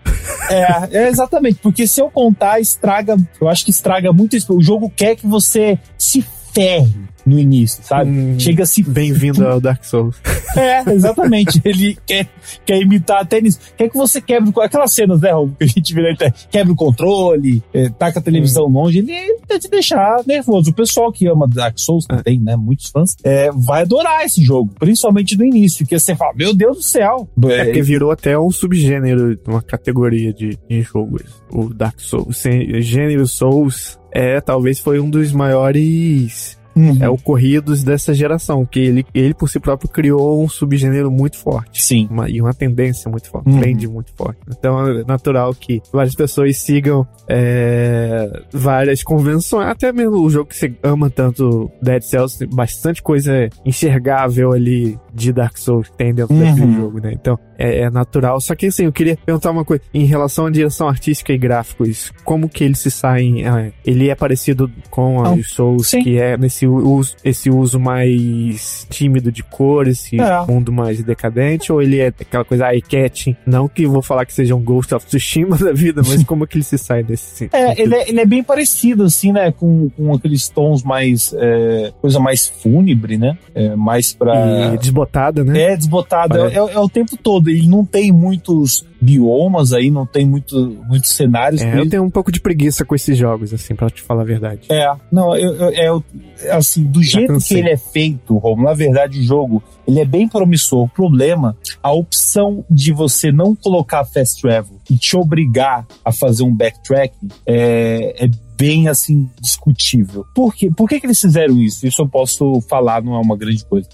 É, 0.50 1.04
é 1.04 1.08
exatamente, 1.08 1.60
porque 1.62 1.86
se 1.86 2.02
eu 2.02 2.10
contar, 2.10 2.60
estraga, 2.60 3.16
eu 3.40 3.48
acho 3.48 3.64
que 3.66 3.72
estraga 3.72 4.12
muito. 4.12 4.36
O 4.50 4.62
jogo 4.70 4.92
quer 4.96 5.16
que 5.16 5.26
você 5.26 5.80
se 5.98 6.24
ferre 6.54 6.94
no 7.30 7.40
início, 7.40 7.84
sabe? 7.84 8.10
Hum, 8.10 8.40
Chega 8.40 8.66
se. 8.66 8.84
Bem-vindo 8.84 9.48
ao 9.48 9.62
Dark 9.62 9.84
Souls. 9.84 10.16
É, 10.58 10.82
exatamente. 10.94 11.62
Ele 11.64 11.96
quer, 12.08 12.28
quer 12.66 12.82
imitar 12.82 13.22
até 13.22 13.40
nisso. 13.40 13.60
Quer 13.78 13.88
que 13.88 13.96
você 13.96 14.20
quebre. 14.20 14.52
Aquelas 14.64 14.92
cenas, 14.92 15.22
né, 15.22 15.32
Rob, 15.32 15.54
que 15.56 15.64
a 15.64 15.68
gente 15.68 15.94
vê 15.94 16.02
na 16.02 16.12
internet, 16.12 16.48
quebra 16.50 16.74
o 16.74 16.76
controle, 16.76 17.64
é, 17.72 17.88
taca 17.90 18.18
a 18.18 18.22
televisão 18.22 18.66
hum. 18.66 18.72
longe, 18.72 18.98
ele 18.98 19.14
quer 19.48 19.60
te 19.60 19.70
deixar 19.70 20.24
nervoso. 20.26 20.72
O 20.72 20.74
pessoal 20.74 21.12
que 21.12 21.28
ama 21.28 21.48
Dark 21.48 21.78
Souls, 21.78 22.08
que 22.08 22.16
é. 22.16 22.24
tem, 22.24 22.40
né, 22.40 22.56
muitos 22.56 22.90
fãs, 22.90 23.16
é, 23.24 23.52
vai 23.52 23.84
adorar 23.84 24.26
esse 24.26 24.44
jogo, 24.44 24.74
principalmente 24.80 25.38
no 25.38 25.46
início, 25.46 25.86
que 25.86 25.98
você 25.98 26.16
fala, 26.16 26.34
meu 26.36 26.52
Deus 26.52 26.78
do 26.78 26.84
céu. 26.84 27.30
É, 27.46 27.66
porque 27.66 27.84
virou 27.84 28.10
até 28.10 28.38
um 28.38 28.50
subgênero, 28.50 29.40
uma 29.48 29.62
categoria 29.62 30.34
de, 30.34 30.58
de 30.68 30.82
jogos, 30.82 31.44
o 31.52 31.72
Dark 31.72 32.00
Souls. 32.00 32.42
Gênero 32.80 33.28
Souls 33.28 34.00
é, 34.12 34.42
talvez 34.42 34.80
foi 34.80 35.00
um 35.00 35.10
dos 35.10 35.32
maiores 35.32 36.59
uhum. 36.80 36.98
é 37.00 37.10
o 37.10 37.18
Corridos 37.18 37.84
dessa 37.84 38.14
geração, 38.14 38.66
que 38.66 38.80
ele, 38.80 39.06
ele 39.14 39.34
por 39.34 39.50
si 39.50 39.60
próprio 39.60 39.90
criou 39.90 40.44
um 40.44 40.50
subgênero 40.50 41.12
muito 41.12 41.38
forte. 41.38 41.82
Sim. 41.82 42.08
Uma, 42.10 42.30
e 42.30 42.42
uma 42.42 42.54
tendência 42.54 43.10
muito 43.10 43.30
forte, 43.30 43.50
um 43.50 43.60
trend 43.60 43.88
muito 43.88 44.12
forte. 44.14 44.40
Então 44.50 44.88
é 44.88 45.04
natural 45.04 45.54
que 45.54 45.82
várias 45.92 46.16
pessoas 46.16 46.58
sigam 46.58 47.08
é, 47.28 48.30
várias 48.52 49.04
convenções, 49.04 49.68
até 49.68 49.92
mesmo 49.92 50.18
o 50.18 50.30
jogo 50.30 50.50
que 50.50 50.56
você 50.56 50.74
ama 50.84 51.10
tanto, 51.10 51.70
Dead 51.82 52.02
Cells, 52.02 52.40
tem 52.40 52.50
bastante 52.50 53.02
coisa 53.02 53.50
enxergável 53.66 54.52
ali 54.52 54.98
de 55.14 55.34
Dark 55.34 55.58
Souls 55.58 55.90
que 55.90 55.98
tem 55.98 56.14
dentro 56.14 56.36
uhum. 56.36 56.44
daquele 56.44 56.74
jogo, 56.74 57.00
né? 57.00 57.12
Então 57.14 57.38
é, 57.60 57.82
é, 57.82 57.90
natural. 57.90 58.40
Só 58.40 58.56
que 58.56 58.68
assim, 58.68 58.86
eu 58.86 58.92
queria 58.92 59.18
perguntar 59.18 59.52
uma 59.52 59.66
coisa 59.66 59.84
em 59.94 60.06
relação 60.06 60.46
à 60.46 60.50
direção 60.50 60.88
artística 60.88 61.34
e 61.34 61.38
gráficos, 61.38 62.12
como 62.24 62.48
que 62.50 62.64
eles 62.64 62.80
se 62.80 62.90
saem? 62.90 63.46
É, 63.48 63.72
ele 63.86 64.10
é 64.10 64.16
parecido 64.16 64.72
com 64.90 65.22
a 65.22 65.38
Souls, 65.44 65.88
sim. 65.88 66.02
que 66.02 66.18
é 66.18 66.38
nesse 66.38 66.66
uso, 66.66 67.16
esse 67.24 67.50
uso 67.50 67.80
mais 67.80 68.88
tímido 68.90 69.32
de 69.32 69.44
cor, 69.44 69.88
esse 69.88 70.20
é. 70.20 70.46
mundo 70.48 70.72
mais 70.72 71.04
decadente, 71.04 71.72
ou 71.72 71.82
ele 71.82 72.00
é 72.00 72.08
aquela 72.08 72.46
coisa 72.46 72.72
eye-catching? 72.72 73.36
Não 73.46 73.68
que 73.68 73.86
vou 73.86 74.02
falar 74.02 74.26
que 74.26 74.34
seja 74.34 74.56
um 74.56 74.62
Ghost 74.62 74.94
of 74.96 75.06
Tsushima 75.06 75.58
da 75.60 75.74
vida, 75.74 76.02
mas 76.06 76.24
como 76.24 76.48
que 76.48 76.58
ele 76.58 76.64
se 76.64 76.78
sai 76.78 77.04
desse 77.04 77.50
É, 77.60 77.82
ele 77.82 77.96
é, 77.96 78.10
ele 78.10 78.20
é 78.22 78.26
bem 78.26 78.44
parecido, 78.44 79.04
assim, 79.04 79.32
né? 79.32 79.52
Com, 79.52 79.90
com 79.90 80.14
aqueles 80.14 80.48
tons 80.50 80.84
mais. 80.84 81.34
É, 81.38 81.92
coisa 82.02 82.20
mais 82.20 82.48
fúnebre, 82.48 83.18
né? 83.18 83.38
É, 83.54 83.76
mais 83.76 84.14
pra. 84.14 84.74
E 84.74 84.78
desbotada, 84.78 85.44
né? 85.44 85.62
É, 85.62 85.78
desbotada. 85.78 86.50
É, 86.50 86.54
é, 86.54 86.58
é, 86.58 86.80
o 86.80 86.90
tempo 86.90 87.18
todo. 87.18 87.49
Ele 87.50 87.68
não 87.68 87.86
tem 87.86 88.12
muitos 88.12 88.86
biomas 89.02 89.74
aí, 89.74 89.90
não 89.90 90.06
tem 90.06 90.26
muito, 90.26 90.56
muitos 90.88 91.12
cenários. 91.12 91.62
É, 91.62 91.80
eu 91.80 91.90
tenho 91.90 92.04
um 92.04 92.10
pouco 92.10 92.32
de 92.32 92.40
preguiça 92.40 92.84
com 92.84 92.96
esses 92.96 93.18
jogos, 93.18 93.54
assim, 93.54 93.76
pra 93.76 93.90
te 93.90 94.02
falar 94.02 94.22
a 94.22 94.26
verdade. 94.26 94.62
É, 94.70 94.92
não, 95.12 95.36
eu, 95.36 95.54
eu, 95.54 95.72
eu 95.72 96.04
assim, 96.52 96.84
do 96.84 97.02
Já 97.02 97.20
jeito 97.20 97.34
cansei. 97.34 97.58
que 97.58 97.64
ele 97.64 97.74
é 97.74 97.78
feito, 97.78 98.38
Romulo, 98.38 98.68
na 98.68 98.74
verdade 98.74 99.20
o 99.20 99.24
jogo, 99.24 99.64
ele 99.88 100.00
é 100.00 100.06
bem 100.06 100.28
promissor. 100.28 100.84
O 100.84 100.90
problema, 100.90 101.56
a 101.82 101.92
opção 101.92 102.64
de 102.70 102.92
você 102.92 103.32
não 103.32 103.56
colocar 103.56 104.04
fast 104.06 104.42
travel 104.42 104.79
e 104.90 104.98
te 104.98 105.16
obrigar 105.16 105.86
a 106.04 106.12
fazer 106.12 106.44
um 106.44 106.56
backtracking 106.56 107.30
é, 107.46 108.26
é 108.26 108.30
bem 108.60 108.90
assim 108.90 109.30
discutível. 109.40 110.26
Por, 110.36 110.54
quê? 110.54 110.70
Por 110.76 110.90
que, 110.90 111.00
que 111.00 111.06
eles 111.06 111.22
fizeram 111.22 111.58
isso? 111.62 111.88
Isso 111.88 112.02
eu 112.02 112.10
posso 112.10 112.60
falar, 112.70 113.02
não 113.02 113.16
é 113.16 113.20
uma 113.20 113.38
grande 113.38 113.64
coisa. 113.64 113.88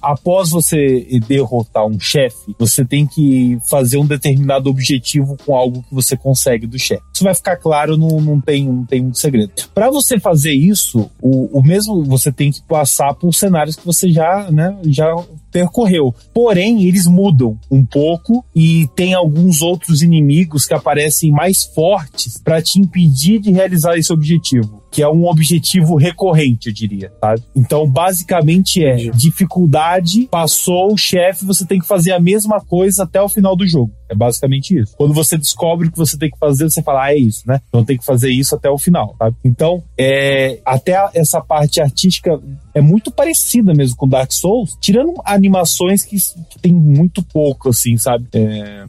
Após 0.00 0.50
você 0.50 1.04
derrotar 1.26 1.84
um 1.84 1.98
chefe, 1.98 2.54
você 2.56 2.84
tem 2.84 3.08
que 3.08 3.58
fazer 3.68 3.98
um 3.98 4.06
determinado 4.06 4.70
objetivo 4.70 5.36
com 5.44 5.56
algo 5.56 5.82
que 5.82 5.92
você 5.92 6.16
consegue 6.16 6.64
do 6.64 6.78
chefe. 6.78 7.02
Isso 7.12 7.24
vai 7.24 7.34
ficar 7.34 7.56
claro, 7.56 7.96
não, 7.96 8.20
não, 8.20 8.40
tem, 8.40 8.68
não 8.68 8.84
tem 8.84 9.02
muito 9.02 9.18
segredo. 9.18 9.50
Para 9.74 9.90
você 9.90 10.20
fazer 10.20 10.52
isso, 10.52 11.10
o, 11.20 11.58
o 11.58 11.60
mesmo 11.60 12.04
você 12.04 12.30
tem 12.30 12.52
que 12.52 12.62
passar 12.62 13.14
por 13.14 13.34
cenários 13.34 13.74
que 13.74 13.84
você 13.84 14.08
já, 14.10 14.48
né, 14.48 14.78
já 14.86 15.12
percorreu. 15.54 16.12
Porém, 16.34 16.84
eles 16.84 17.06
mudam 17.06 17.56
um 17.70 17.86
pouco 17.86 18.44
e 18.52 18.88
tem 18.96 19.14
alguns 19.14 19.62
outros 19.62 20.02
inimigos 20.02 20.66
que 20.66 20.74
aparecem 20.74 21.30
mais 21.30 21.64
fortes 21.64 22.36
para 22.36 22.60
te 22.60 22.80
impedir 22.80 23.38
de 23.38 23.52
realizar 23.52 23.96
esse 23.96 24.12
objetivo 24.12 24.83
que 24.94 25.02
é 25.02 25.08
um 25.08 25.26
objetivo 25.26 25.96
recorrente, 25.96 26.68
eu 26.68 26.72
diria, 26.72 27.12
sabe? 27.20 27.42
Então, 27.56 27.84
basicamente 27.84 28.84
é 28.84 28.94
dificuldade, 29.10 30.28
passou 30.30 30.92
o 30.92 30.96
chefe, 30.96 31.44
você 31.44 31.66
tem 31.66 31.80
que 31.80 31.86
fazer 31.86 32.12
a 32.12 32.20
mesma 32.20 32.60
coisa 32.60 33.02
até 33.02 33.20
o 33.20 33.28
final 33.28 33.56
do 33.56 33.66
jogo. 33.66 33.92
É 34.08 34.14
basicamente 34.14 34.78
isso. 34.78 34.94
Quando 34.96 35.12
você 35.12 35.36
descobre 35.36 35.88
o 35.88 35.90
que 35.90 35.98
você 35.98 36.16
tem 36.16 36.30
que 36.30 36.38
fazer, 36.38 36.70
você 36.70 36.80
fala, 36.80 37.06
ah, 37.06 37.12
é 37.12 37.18
isso, 37.18 37.42
né? 37.44 37.60
Então 37.68 37.84
tem 37.84 37.98
que 37.98 38.04
fazer 38.04 38.30
isso 38.30 38.54
até 38.54 38.70
o 38.70 38.78
final, 38.78 39.16
sabe? 39.18 39.34
Então, 39.44 39.82
é, 39.98 40.60
até 40.64 41.10
essa 41.12 41.40
parte 41.40 41.80
artística 41.80 42.40
é 42.72 42.80
muito 42.80 43.10
parecida 43.10 43.74
mesmo 43.74 43.96
com 43.96 44.06
Dark 44.06 44.30
Souls, 44.30 44.76
tirando 44.80 45.14
animações 45.24 46.04
que, 46.04 46.16
que 46.50 46.58
tem 46.60 46.72
muito 46.72 47.20
pouco, 47.20 47.70
assim, 47.70 47.96
sabe? 47.96 48.28
É, 48.32 48.84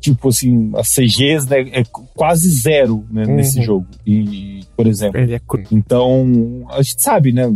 tipo 0.00 0.28
assim, 0.28 0.70
as 0.76 0.88
CGs 0.88 1.48
né, 1.48 1.60
é 1.72 1.82
quase 2.14 2.48
zero 2.50 3.04
né, 3.10 3.24
uhum. 3.24 3.36
nesse 3.36 3.62
jogo. 3.62 3.86
E, 4.06 4.60
por 4.76 4.86
exemplo. 4.86 5.18
É 5.20 5.40
Então, 5.70 6.66
a 6.70 6.82
gente 6.82 7.02
sabe, 7.02 7.32
né? 7.32 7.46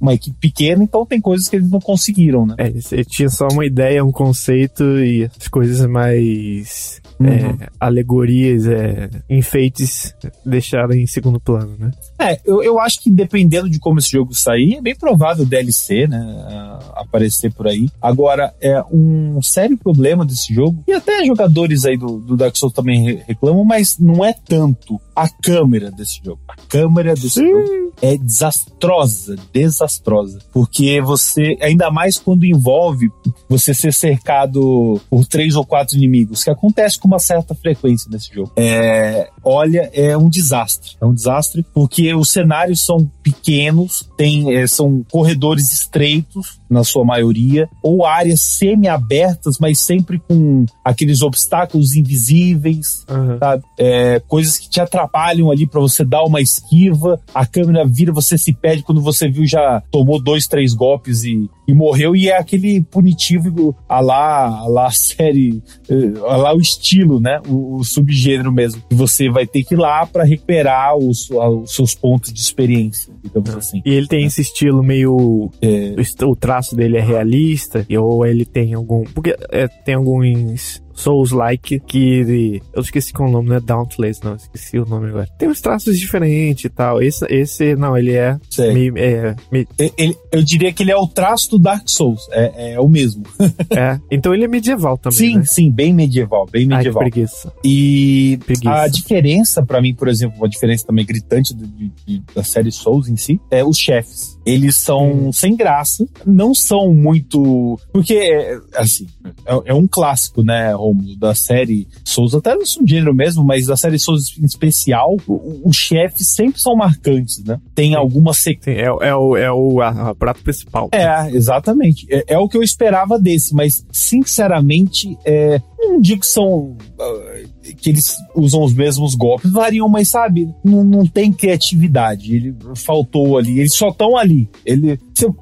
Uma 0.00 0.14
equipe 0.14 0.36
pequena, 0.38 0.82
então 0.84 1.04
tem 1.04 1.20
coisas 1.20 1.48
que 1.48 1.56
eles 1.56 1.70
não 1.70 1.80
conseguiram, 1.80 2.46
né? 2.46 2.54
É, 2.58 3.04
tinha 3.04 3.28
só 3.28 3.48
uma 3.52 3.66
ideia, 3.66 4.04
um 4.04 4.12
conceito 4.12 4.84
e 4.98 5.24
as 5.24 5.48
coisas 5.48 5.84
mais 5.88 7.00
uhum. 7.20 7.26
é, 7.26 7.68
alegorias, 7.78 8.66
é, 8.66 9.10
enfeites 9.28 10.14
deixaram 10.44 10.94
em 10.94 11.06
segundo 11.06 11.40
plano, 11.40 11.76
né? 11.78 11.90
É, 12.18 12.40
eu, 12.44 12.62
eu 12.62 12.78
acho 12.78 13.00
que 13.02 13.10
dependendo 13.10 13.68
de 13.68 13.78
como 13.78 13.98
esse 13.98 14.10
jogo 14.10 14.34
sair, 14.34 14.76
é 14.76 14.80
bem 14.80 14.94
provável 14.94 15.44
o 15.44 15.48
DLC, 15.48 16.06
né? 16.06 16.78
Aparecer 16.94 17.52
por 17.52 17.66
aí. 17.66 17.88
Agora, 18.00 18.54
é 18.60 18.82
um 18.90 19.40
sério 19.42 19.76
problema 19.76 20.24
desse 20.24 20.52
jogo, 20.52 20.82
e 20.86 20.92
até 20.92 21.24
jogadores 21.24 21.84
aí 21.84 21.96
do, 21.96 22.18
do 22.18 22.36
Dark 22.36 22.56
Souls 22.56 22.74
também 22.74 23.22
reclamam, 23.26 23.64
mas 23.64 23.98
não 23.98 24.24
é 24.24 24.32
tanto 24.32 25.00
a 25.22 25.28
câmera 25.28 25.90
desse 25.90 26.20
jogo. 26.24 26.40
A 26.48 26.54
câmera 26.68 27.14
desse 27.14 27.40
Sim. 27.40 27.50
jogo 27.50 27.92
é 28.00 28.16
desastrosa, 28.16 29.36
desastrosa. 29.52 30.38
Porque 30.52 31.00
você, 31.00 31.56
ainda 31.60 31.90
mais 31.90 32.16
quando 32.16 32.44
envolve 32.44 33.10
você 33.48 33.74
ser 33.74 33.92
cercado 33.92 35.00
por 35.10 35.26
três 35.26 35.56
ou 35.56 35.64
quatro 35.64 35.96
inimigos, 35.96 36.44
que 36.44 36.50
acontece 36.50 36.98
com 36.98 37.08
uma 37.08 37.18
certa 37.18 37.54
frequência 37.54 38.08
nesse 38.10 38.32
jogo. 38.32 38.52
É, 38.56 39.28
olha, 39.48 39.90
é 39.92 40.16
um 40.16 40.28
desastre. 40.28 40.96
É 41.00 41.06
um 41.06 41.14
desastre 41.14 41.64
porque 41.74 42.14
os 42.14 42.30
cenários 42.30 42.84
são 42.84 43.10
pequenos, 43.22 44.08
tem, 44.16 44.54
é, 44.54 44.66
são 44.66 45.04
corredores 45.10 45.72
estreitos, 45.72 46.58
na 46.68 46.84
sua 46.84 47.04
maioria, 47.04 47.68
ou 47.82 48.04
áreas 48.04 48.42
semi-abertas, 48.42 49.58
mas 49.58 49.80
sempre 49.80 50.18
com 50.18 50.66
aqueles 50.84 51.22
obstáculos 51.22 51.94
invisíveis, 51.94 53.04
uhum. 53.08 53.38
sabe? 53.38 53.62
É, 53.78 54.20
coisas 54.28 54.58
que 54.58 54.68
te 54.68 54.80
atrapalham 54.80 55.50
ali 55.50 55.66
para 55.66 55.80
você 55.80 56.04
dar 56.04 56.24
uma 56.24 56.40
esquiva, 56.40 57.18
a 57.34 57.46
câmera 57.46 57.86
vira, 57.86 58.12
você 58.12 58.36
se 58.36 58.52
perde 58.52 58.82
quando 58.82 59.00
você 59.00 59.28
viu 59.28 59.46
já 59.46 59.82
tomou 59.90 60.22
dois, 60.22 60.46
três 60.46 60.74
golpes 60.74 61.24
e, 61.24 61.48
e 61.68 61.74
morreu, 61.74 62.16
e 62.16 62.30
é 62.30 62.38
aquele 62.38 62.80
punitivo 62.80 63.76
a 63.86 64.00
lá, 64.00 64.46
a 64.46 64.66
lá 64.66 64.90
série, 64.90 65.62
eh, 65.90 66.18
a 66.26 66.36
lá 66.38 66.56
o 66.56 66.60
estilo, 66.60 67.20
né? 67.20 67.42
O, 67.46 67.76
o 67.76 67.84
subgênero 67.84 68.50
mesmo, 68.50 68.82
que 68.88 68.94
você 68.94 69.28
vai 69.28 69.46
ter 69.46 69.62
que 69.62 69.74
ir 69.74 69.76
lá 69.76 70.06
para 70.06 70.24
recuperar 70.24 70.96
os, 70.96 71.30
os, 71.30 71.74
seus 71.74 71.94
pontos 71.94 72.32
de 72.32 72.40
experiência, 72.40 73.12
digamos 73.22 73.54
assim. 73.54 73.82
E 73.84 73.92
ele 73.92 74.06
tem 74.06 74.24
esse 74.24 74.40
estilo 74.40 74.82
meio. 74.82 75.50
É... 75.60 75.94
O 76.24 76.34
traço 76.34 76.74
dele 76.74 76.96
é 76.96 77.02
realista, 77.02 77.86
ou 78.00 78.24
ele 78.24 78.46
tem 78.46 78.72
algum. 78.72 79.04
Porque 79.04 79.36
é, 79.50 79.68
tem 79.68 79.94
alguns 79.94 80.82
Souls-like 80.98 81.80
que 81.80 82.60
eu 82.72 82.82
esqueci 82.82 83.12
qual 83.12 83.28
é 83.28 83.30
o 83.30 83.32
nome, 83.34 83.48
não 83.50 83.56
é 83.56 83.60
Dauntless, 83.60 84.20
não, 84.24 84.34
esqueci 84.34 84.78
o 84.78 84.84
nome 84.84 85.08
agora. 85.08 85.28
Tem 85.38 85.48
uns 85.48 85.60
traços 85.60 85.98
diferentes 85.98 86.64
e 86.64 86.68
tal. 86.68 87.00
Esse, 87.00 87.24
esse 87.26 87.76
não, 87.76 87.96
ele 87.96 88.14
é, 88.14 88.36
meio, 88.58 88.98
é 88.98 89.36
meio... 89.50 89.68
Ele, 89.78 90.16
eu 90.32 90.42
diria 90.42 90.72
que 90.72 90.82
ele 90.82 90.90
é 90.90 90.96
o 90.96 91.06
traço 91.06 91.50
do 91.50 91.58
Dark 91.58 91.88
Souls, 91.88 92.26
é, 92.32 92.72
é 92.74 92.80
o 92.80 92.88
mesmo. 92.88 93.22
é, 93.70 93.98
então 94.10 94.34
ele 94.34 94.44
é 94.44 94.48
medieval 94.48 94.98
também, 94.98 95.18
Sim, 95.18 95.36
né? 95.36 95.44
sim, 95.46 95.70
bem 95.70 95.94
medieval, 95.94 96.46
bem 96.50 96.66
medieval. 96.66 97.02
Ai, 97.02 97.10
preguiça. 97.10 97.52
E 97.64 98.38
preguiça. 98.44 98.74
a 98.74 98.88
diferença 98.88 99.64
para 99.64 99.80
mim, 99.80 99.94
por 99.94 100.08
exemplo, 100.08 100.36
uma 100.38 100.48
diferença 100.48 100.86
também 100.86 101.04
gritante 101.04 101.54
de, 101.54 101.92
de, 102.06 102.22
da 102.34 102.42
série 102.42 102.72
Souls 102.72 103.08
em 103.08 103.16
si, 103.16 103.40
é 103.50 103.64
os 103.64 103.78
chefes. 103.78 104.37
Eles 104.44 104.76
são 104.76 105.28
hum. 105.28 105.32
sem 105.32 105.56
graça, 105.56 106.06
não 106.24 106.54
são 106.54 106.94
muito. 106.94 107.78
Porque, 107.92 108.58
assim, 108.74 109.06
é, 109.44 109.70
é 109.70 109.74
um 109.74 109.86
clássico, 109.86 110.42
né, 110.42 110.72
Romulo, 110.72 111.16
da 111.16 111.34
série 111.34 111.86
Souls, 112.04 112.34
até 112.34 112.54
não 112.54 112.62
é 112.62 112.82
um 112.82 112.86
gênero 112.86 113.14
mesmo, 113.14 113.44
mas 113.44 113.66
da 113.66 113.76
série 113.76 113.98
Souls 113.98 114.36
em 114.38 114.44
especial, 114.44 115.16
os 115.64 115.76
chefes 115.76 116.34
sempre 116.34 116.60
são 116.60 116.74
marcantes, 116.76 117.42
né? 117.44 117.60
Tem 117.74 117.94
alguma 117.94 118.32
sequência. 118.32 118.80
É, 118.80 119.08
é, 119.08 119.14
o, 119.14 119.36
é 119.36 119.52
o 119.52 119.80
a, 119.80 120.10
a 120.10 120.14
prato 120.14 120.42
principal. 120.42 120.88
É, 120.92 121.30
exatamente. 121.30 122.06
É, 122.10 122.34
é, 122.34 122.38
o 122.38 122.48
que 122.48 122.56
eu 122.56 122.62
esperava 122.62 123.18
desse, 123.18 123.54
mas, 123.54 123.84
sinceramente, 123.92 125.16
é, 125.24 125.60
não 125.78 126.00
digo 126.00 126.20
que 126.20 126.26
são. 126.26 126.76
Uh, 126.98 127.48
que 127.74 127.90
eles 127.90 128.16
usam 128.34 128.62
os 128.62 128.72
mesmos 128.72 129.14
golpes, 129.14 129.50
variam, 129.50 129.88
mas 129.88 130.08
sabe, 130.08 130.48
não, 130.64 130.84
não 130.84 131.06
tem 131.06 131.32
criatividade. 131.32 132.34
Ele 132.34 132.54
faltou 132.76 133.38
ali, 133.38 133.58
eles 133.58 133.74
só 133.74 133.88
estão 133.88 134.16
ali. 134.16 134.48
Ele. 134.64 134.98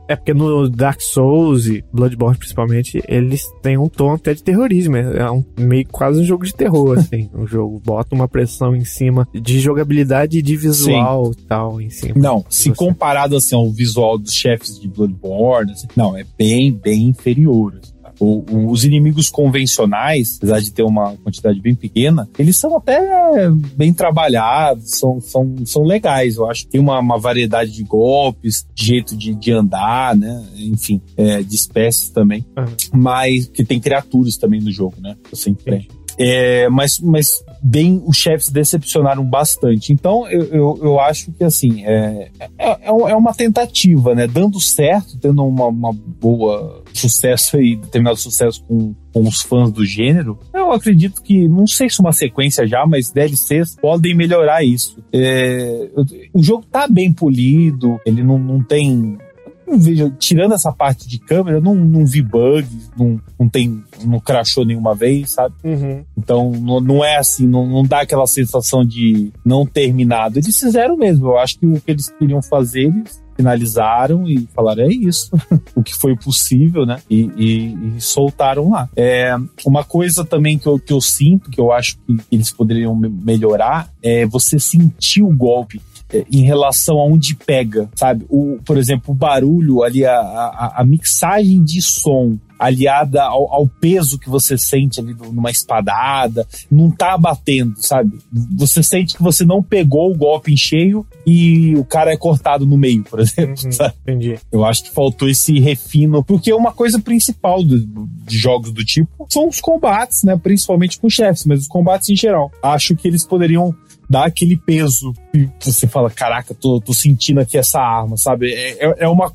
É 0.08 0.16
porque 0.16 0.32
no 0.32 0.70
Dark 0.70 1.00
Souls 1.02 1.66
e 1.66 1.84
Bloodborne, 1.92 2.38
principalmente, 2.38 3.02
eles 3.06 3.46
têm 3.62 3.76
um 3.76 3.88
tom 3.88 4.12
até 4.12 4.32
de 4.32 4.42
terrorismo. 4.42 4.96
É 4.96 5.30
um, 5.30 5.44
meio 5.58 5.86
quase 5.88 6.20
um 6.20 6.24
jogo 6.24 6.44
de 6.44 6.54
terror, 6.54 6.96
assim. 6.98 7.28
o 7.34 7.46
jogo 7.46 7.80
bota 7.84 8.14
uma 8.14 8.26
pressão 8.26 8.74
em 8.74 8.84
cima 8.84 9.28
de 9.34 9.60
jogabilidade 9.60 10.38
e 10.38 10.42
de 10.42 10.56
visual 10.56 11.32
e 11.32 11.42
tal 11.42 11.80
em 11.80 11.90
cima. 11.90 12.14
Não, 12.16 12.44
se 12.48 12.70
você. 12.70 12.74
comparado 12.74 13.36
assim 13.36 13.54
ao 13.54 13.70
visual 13.70 14.16
dos 14.16 14.32
chefes 14.32 14.80
de 14.80 14.88
Bloodborne, 14.88 15.72
assim, 15.72 15.86
não, 15.94 16.16
é 16.16 16.24
bem, 16.38 16.72
bem 16.72 17.08
inferior. 17.08 17.78
Assim 17.82 17.95
O, 18.18 18.44
o, 18.50 18.70
os 18.70 18.84
inimigos 18.84 19.28
convencionais, 19.28 20.36
apesar 20.38 20.60
de 20.60 20.72
ter 20.72 20.82
uma 20.82 21.14
quantidade 21.22 21.60
bem 21.60 21.74
pequena, 21.74 22.28
eles 22.38 22.56
são 22.56 22.76
até 22.76 23.50
bem 23.74 23.92
trabalhados, 23.92 24.90
são, 24.90 25.20
são, 25.20 25.54
são 25.64 25.82
legais. 25.82 26.36
Eu 26.36 26.50
acho 26.50 26.64
que 26.64 26.72
tem 26.72 26.80
uma, 26.80 26.98
uma 26.98 27.18
variedade 27.18 27.72
de 27.72 27.82
golpes, 27.84 28.66
de 28.74 28.86
jeito 28.86 29.16
de, 29.16 29.34
de 29.34 29.52
andar, 29.52 30.16
né? 30.16 30.44
Enfim, 30.56 31.00
é, 31.16 31.42
de 31.42 31.54
espécies 31.54 32.10
também. 32.10 32.44
Uhum. 32.56 33.00
Mas 33.00 33.46
que 33.46 33.64
tem 33.64 33.80
criaturas 33.80 34.36
também 34.36 34.60
no 34.60 34.70
jogo, 34.70 34.96
né? 35.00 35.16
Você 35.30 35.50
entende. 35.50 35.88
É, 36.18 36.68
mas, 36.70 36.98
mas 36.98 37.44
bem, 37.62 38.02
os 38.06 38.16
chefes 38.16 38.48
decepcionaram 38.48 39.24
bastante. 39.24 39.92
Então, 39.92 40.26
eu, 40.28 40.44
eu, 40.44 40.78
eu 40.82 41.00
acho 41.00 41.30
que, 41.32 41.44
assim, 41.44 41.84
é, 41.84 42.30
é, 42.38 42.48
é, 42.58 42.88
é 42.88 43.16
uma 43.16 43.34
tentativa, 43.34 44.14
né? 44.14 44.26
Dando 44.26 44.58
certo, 44.60 45.18
tendo 45.18 45.44
uma, 45.44 45.66
uma 45.66 45.92
boa 45.92 46.82
sucesso 46.96 47.56
aí, 47.56 47.76
determinado 47.76 48.16
sucesso 48.16 48.62
com, 48.64 48.94
com 49.12 49.20
os 49.20 49.42
fãs 49.42 49.70
do 49.70 49.84
gênero, 49.84 50.38
eu 50.54 50.72
acredito 50.72 51.22
que, 51.22 51.48
não 51.48 51.66
sei 51.66 51.88
se 51.88 52.00
uma 52.00 52.12
sequência 52.12 52.66
já, 52.66 52.84
mas 52.86 53.10
DLCs 53.10 53.76
podem 53.80 54.14
melhorar 54.14 54.64
isso. 54.64 54.98
É, 55.12 55.88
o 56.32 56.42
jogo 56.42 56.64
tá 56.70 56.86
bem 56.88 57.12
polido, 57.12 58.00
ele 58.04 58.22
não, 58.22 58.38
não 58.38 58.62
tem 58.62 59.18
não 59.66 59.78
vejo, 59.78 60.10
tirando 60.18 60.54
essa 60.54 60.72
parte 60.72 61.08
de 61.08 61.18
câmera, 61.18 61.60
não, 61.60 61.74
não 61.74 62.06
vi 62.06 62.22
bugs, 62.22 62.90
não, 62.96 63.20
não 63.38 63.48
tem, 63.48 63.82
não 64.04 64.20
crashou 64.20 64.64
nenhuma 64.64 64.94
vez, 64.94 65.30
sabe? 65.32 65.54
Uhum. 65.64 66.04
Então 66.16 66.52
não, 66.52 66.80
não 66.80 67.04
é 67.04 67.16
assim, 67.16 67.46
não, 67.46 67.66
não 67.66 67.82
dá 67.82 68.02
aquela 68.02 68.26
sensação 68.26 68.84
de 68.84 69.32
não 69.44 69.66
terminado. 69.66 70.38
Eles 70.38 70.58
fizeram 70.58 70.96
mesmo, 70.96 71.28
eu 71.28 71.38
acho 71.38 71.58
que 71.58 71.66
o 71.66 71.80
que 71.80 71.90
eles 71.90 72.08
queriam 72.08 72.40
fazer, 72.40 72.84
eles 72.84 73.20
finalizaram 73.36 74.28
e 74.28 74.48
falaram 74.54 74.84
é 74.84 74.88
isso, 74.88 75.30
o 75.74 75.82
que 75.82 75.94
foi 75.94 76.16
possível, 76.16 76.86
né? 76.86 77.00
E, 77.08 77.30
e, 77.36 77.96
e, 77.96 78.00
soltaram 78.00 78.70
lá. 78.70 78.88
É, 78.96 79.36
uma 79.64 79.84
coisa 79.84 80.24
também 80.24 80.58
que 80.58 80.66
eu, 80.66 80.78
que 80.78 80.92
eu 80.92 81.00
sinto, 81.00 81.50
que 81.50 81.60
eu 81.60 81.72
acho 81.72 81.98
que 81.98 82.16
eles 82.32 82.50
poderiam 82.50 82.96
melhorar, 82.96 83.88
é 84.02 84.26
você 84.26 84.58
sentir 84.58 85.22
o 85.22 85.30
golpe. 85.30 85.80
É, 86.08 86.24
em 86.30 86.44
relação 86.44 87.00
a 87.00 87.04
onde 87.04 87.34
pega, 87.34 87.90
sabe? 87.96 88.24
O, 88.28 88.60
por 88.64 88.78
exemplo, 88.78 89.12
o 89.12 89.14
barulho 89.14 89.82
ali, 89.82 90.06
a, 90.06 90.16
a, 90.16 90.74
a 90.76 90.84
mixagem 90.84 91.64
de 91.64 91.82
som 91.82 92.38
aliada 92.58 93.22
ao, 93.22 93.52
ao, 93.52 93.66
peso 93.68 94.18
que 94.18 94.28
você 94.28 94.56
sente 94.56 95.00
ali 95.00 95.14
numa 95.14 95.50
espadada, 95.50 96.46
não 96.70 96.90
tá 96.90 97.16
batendo, 97.16 97.74
sabe? 97.76 98.18
Você 98.56 98.82
sente 98.82 99.16
que 99.16 99.22
você 99.22 99.44
não 99.44 99.62
pegou 99.62 100.10
o 100.10 100.16
golpe 100.16 100.52
em 100.52 100.56
cheio 100.56 101.06
e 101.26 101.74
o 101.76 101.84
cara 101.84 102.12
é 102.12 102.16
cortado 102.16 102.64
no 102.64 102.76
meio, 102.76 103.02
por 103.04 103.20
exemplo. 103.20 103.62
Uhum, 103.64 103.90
entendi. 104.02 104.38
Eu 104.50 104.64
acho 104.64 104.84
que 104.84 104.90
faltou 104.90 105.28
esse 105.28 105.58
refino, 105.60 106.22
porque 106.22 106.52
uma 106.52 106.72
coisa 106.72 106.98
principal 106.98 107.62
do, 107.62 108.06
de 108.24 108.38
jogos 108.38 108.72
do 108.72 108.84
tipo 108.84 109.26
são 109.28 109.48
os 109.48 109.60
combates, 109.60 110.22
né? 110.22 110.36
Principalmente 110.36 110.98
com 110.98 111.10
chefes, 111.10 111.44
mas 111.44 111.60
os 111.60 111.68
combates 111.68 112.08
em 112.08 112.16
geral. 112.16 112.50
Acho 112.62 112.94
que 112.96 113.06
eles 113.06 113.24
poderiam 113.24 113.74
dá 114.08 114.24
aquele 114.24 114.56
peso 114.56 115.12
e 115.34 115.48
você 115.60 115.86
fala, 115.86 116.10
caraca, 116.10 116.54
tô, 116.54 116.80
tô 116.80 116.94
sentindo 116.94 117.40
aqui 117.40 117.58
essa 117.58 117.80
arma, 117.80 118.16
sabe? 118.16 118.52
É, 118.52 118.86
é, 118.86 118.94
é 119.00 119.08
uma. 119.08 119.30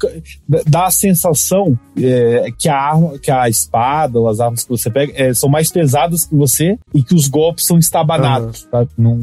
dá 0.68 0.88
a 0.88 0.92
sensação 0.92 1.78
é, 1.98 2.52
que 2.58 2.68
a 2.68 2.76
arma, 2.76 3.20
que 3.20 3.30
a 3.30 3.48
espada 3.48 4.20
ou 4.20 4.28
as 4.28 4.40
armas 4.40 4.64
que 4.64 4.70
você 4.70 4.90
pega 4.90 5.14
é, 5.16 5.34
são 5.34 5.50
mais 5.50 5.72
pesadas 5.72 6.26
que 6.26 6.36
você 6.36 6.78
e 6.94 7.04
que 7.04 7.14
os 7.14 7.28
golpes 7.28 7.66
são 7.66 7.78
estabanados, 7.78 8.68
uhum. 8.74 8.88
Não, 8.98 9.20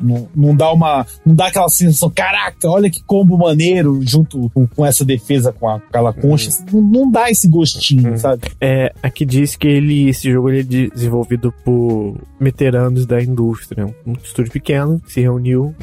não, 0.00 0.28
não 0.34 0.56
dá 0.56 0.72
uma. 0.72 1.06
Não 1.24 1.34
dá 1.34 1.48
aquela 1.48 1.68
sensação, 1.68 2.10
caraca, 2.10 2.68
olha 2.68 2.90
que 2.90 3.02
combo 3.02 3.36
maneiro 3.36 4.00
junto 4.02 4.50
com, 4.54 4.66
com 4.66 4.86
essa 4.86 5.04
defesa 5.04 5.52
com, 5.52 5.68
a, 5.68 5.80
com 5.80 5.86
aquela 5.88 6.12
concha. 6.12 6.50
Uhum. 6.72 6.80
Não, 6.80 7.02
não, 7.02 7.10
dá 7.10 7.30
esse 7.30 7.48
gostinho, 7.48 8.12
uhum. 8.12 8.16
sabe? 8.16 8.42
É, 8.60 8.92
aqui 9.02 9.24
diz 9.24 9.56
que 9.56 9.66
ele, 9.66 10.08
esse 10.08 10.30
jogo 10.30 10.50
ele 10.50 10.60
é 10.60 10.88
desenvolvido 10.88 11.52
por 11.64 12.16
veteranos 12.40 13.06
da 13.06 13.22
indústria, 13.22 13.86
um 14.06 14.12
estúdio 14.12 14.52
pequeno 14.52 14.91
se 15.06 15.20
reuniu, 15.20 15.74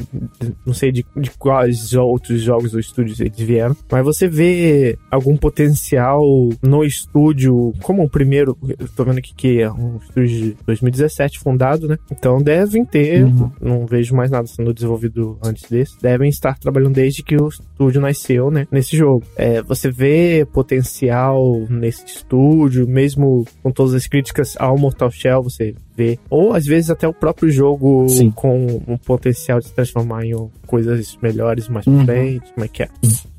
não 0.64 0.74
sei 0.74 0.92
de, 0.92 1.04
de 1.16 1.30
quais 1.32 1.94
outros 1.94 2.42
jogos 2.42 2.74
ou 2.74 2.80
estúdios 2.80 3.20
eles 3.20 3.38
vieram, 3.38 3.76
mas 3.90 4.04
você 4.04 4.28
vê 4.28 4.98
algum 5.10 5.36
potencial 5.36 6.22
no 6.62 6.84
estúdio, 6.84 7.72
como 7.82 8.02
o 8.02 8.08
primeiro, 8.08 8.56
eu 8.78 8.88
tô 8.88 9.04
vendo 9.04 9.18
aqui 9.18 9.34
que 9.34 9.60
é 9.60 9.70
um 9.70 9.98
estúdio 9.98 10.28
de 10.28 10.56
2017 10.66 11.38
fundado, 11.38 11.88
né? 11.88 11.98
Então 12.10 12.42
devem 12.42 12.84
ter, 12.84 13.24
uhum. 13.24 13.50
não 13.60 13.86
vejo 13.86 14.14
mais 14.14 14.30
nada 14.30 14.46
sendo 14.46 14.74
desenvolvido 14.74 15.38
antes 15.42 15.68
desse, 15.68 16.00
devem 16.00 16.28
estar 16.28 16.58
trabalhando 16.58 16.94
desde 16.94 17.22
que 17.22 17.36
o 17.36 17.48
estúdio 17.48 18.00
nasceu, 18.00 18.50
né? 18.50 18.66
Nesse 18.70 18.96
jogo. 18.96 19.24
É, 19.36 19.62
você 19.62 19.90
vê 19.90 20.46
potencial 20.52 21.66
nesse 21.68 22.04
estúdio, 22.06 22.86
mesmo 22.88 23.46
com 23.62 23.70
todas 23.70 23.94
as 23.94 24.06
críticas 24.06 24.54
ao 24.58 24.76
Mortal 24.76 25.10
Shell, 25.10 25.42
você 25.42 25.74
vê. 26.00 26.18
Ou 26.30 26.54
às 26.54 26.64
vezes 26.64 26.90
até 26.90 27.06
o 27.06 27.12
próprio 27.12 27.50
jogo 27.50 28.08
Sim. 28.08 28.30
com 28.30 28.82
um 28.88 28.96
potencial 28.96 29.58
de 29.58 29.66
se 29.66 29.74
transformar 29.74 30.24
em 30.24 30.32
coisas 30.66 31.18
melhores 31.22 31.68
mais 31.68 31.86
uhum. 31.86 32.04
frente. 32.04 32.52
Como 32.54 32.64
é 32.64 32.68
que 32.68 32.82
é? 32.84 32.88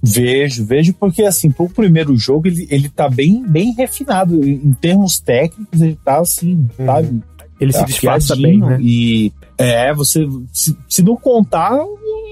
Vejo, 0.03 0.65
vejo, 0.65 0.93
porque 0.93 1.23
assim, 1.23 1.49
pro 1.49 1.67
primeiro 1.69 2.15
jogo 2.15 2.47
ele, 2.47 2.67
ele 2.69 2.89
tá 2.89 3.09
bem, 3.09 3.43
bem 3.47 3.73
refinado. 3.73 4.43
Em 4.45 4.73
termos 4.73 5.19
técnicos, 5.19 5.81
ele 5.81 5.97
tá 6.03 6.19
assim, 6.19 6.67
uhum. 6.77 6.85
sabe? 6.85 7.21
Ele 7.59 7.71
se 7.71 7.85
disfarça 7.85 8.35
bem, 8.35 8.59
né? 8.59 8.79
E 8.81 9.31
é, 9.55 9.93
você. 9.93 10.27
Se, 10.51 10.75
se 10.89 11.03
não 11.03 11.15
contar, 11.15 11.77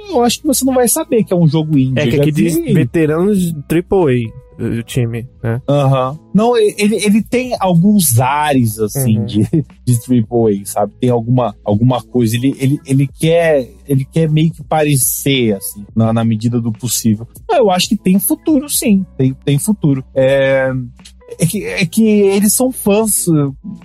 eu 0.09 0.23
acho 0.23 0.41
que 0.41 0.47
você 0.47 0.65
não 0.65 0.73
vai 0.73 0.87
saber 0.87 1.23
que 1.23 1.31
é 1.31 1.35
um 1.35 1.47
jogo 1.47 1.77
indie. 1.77 1.99
É 1.99 2.07
que 2.07 2.19
aqui 2.19 2.31
diz 2.31 2.55
veteranos 2.73 3.53
AAA 3.69 4.31
o 4.59 4.83
time, 4.83 5.27
né? 5.41 5.61
Aham. 5.67 6.11
Uhum. 6.11 6.29
Não, 6.33 6.57
ele, 6.57 6.95
ele 6.95 7.23
tem 7.23 7.55
alguns 7.59 8.19
ares, 8.19 8.77
assim, 8.79 9.19
uhum. 9.19 9.25
de, 9.25 9.43
de 9.85 9.93
AAA, 9.93 10.65
sabe? 10.65 10.93
Tem 10.99 11.09
alguma, 11.09 11.55
alguma 11.63 12.01
coisa. 12.01 12.35
Ele, 12.35 12.55
ele, 12.59 12.79
ele, 12.85 13.07
quer, 13.07 13.69
ele 13.87 14.05
quer 14.05 14.29
meio 14.29 14.51
que 14.51 14.63
parecer, 14.63 15.55
assim, 15.55 15.85
na, 15.95 16.11
na 16.11 16.23
medida 16.23 16.59
do 16.59 16.71
possível. 16.71 17.27
Eu 17.49 17.71
acho 17.71 17.87
que 17.87 17.97
tem 17.97 18.19
futuro, 18.19 18.69
sim. 18.69 19.05
Tem, 19.17 19.33
tem 19.33 19.57
futuro. 19.57 20.03
É, 20.13 20.71
é 21.39 21.45
que, 21.45 21.65
é 21.65 21.85
que 21.85 22.03
eles 22.03 22.53
são 22.53 22.71
fãs 22.71 23.25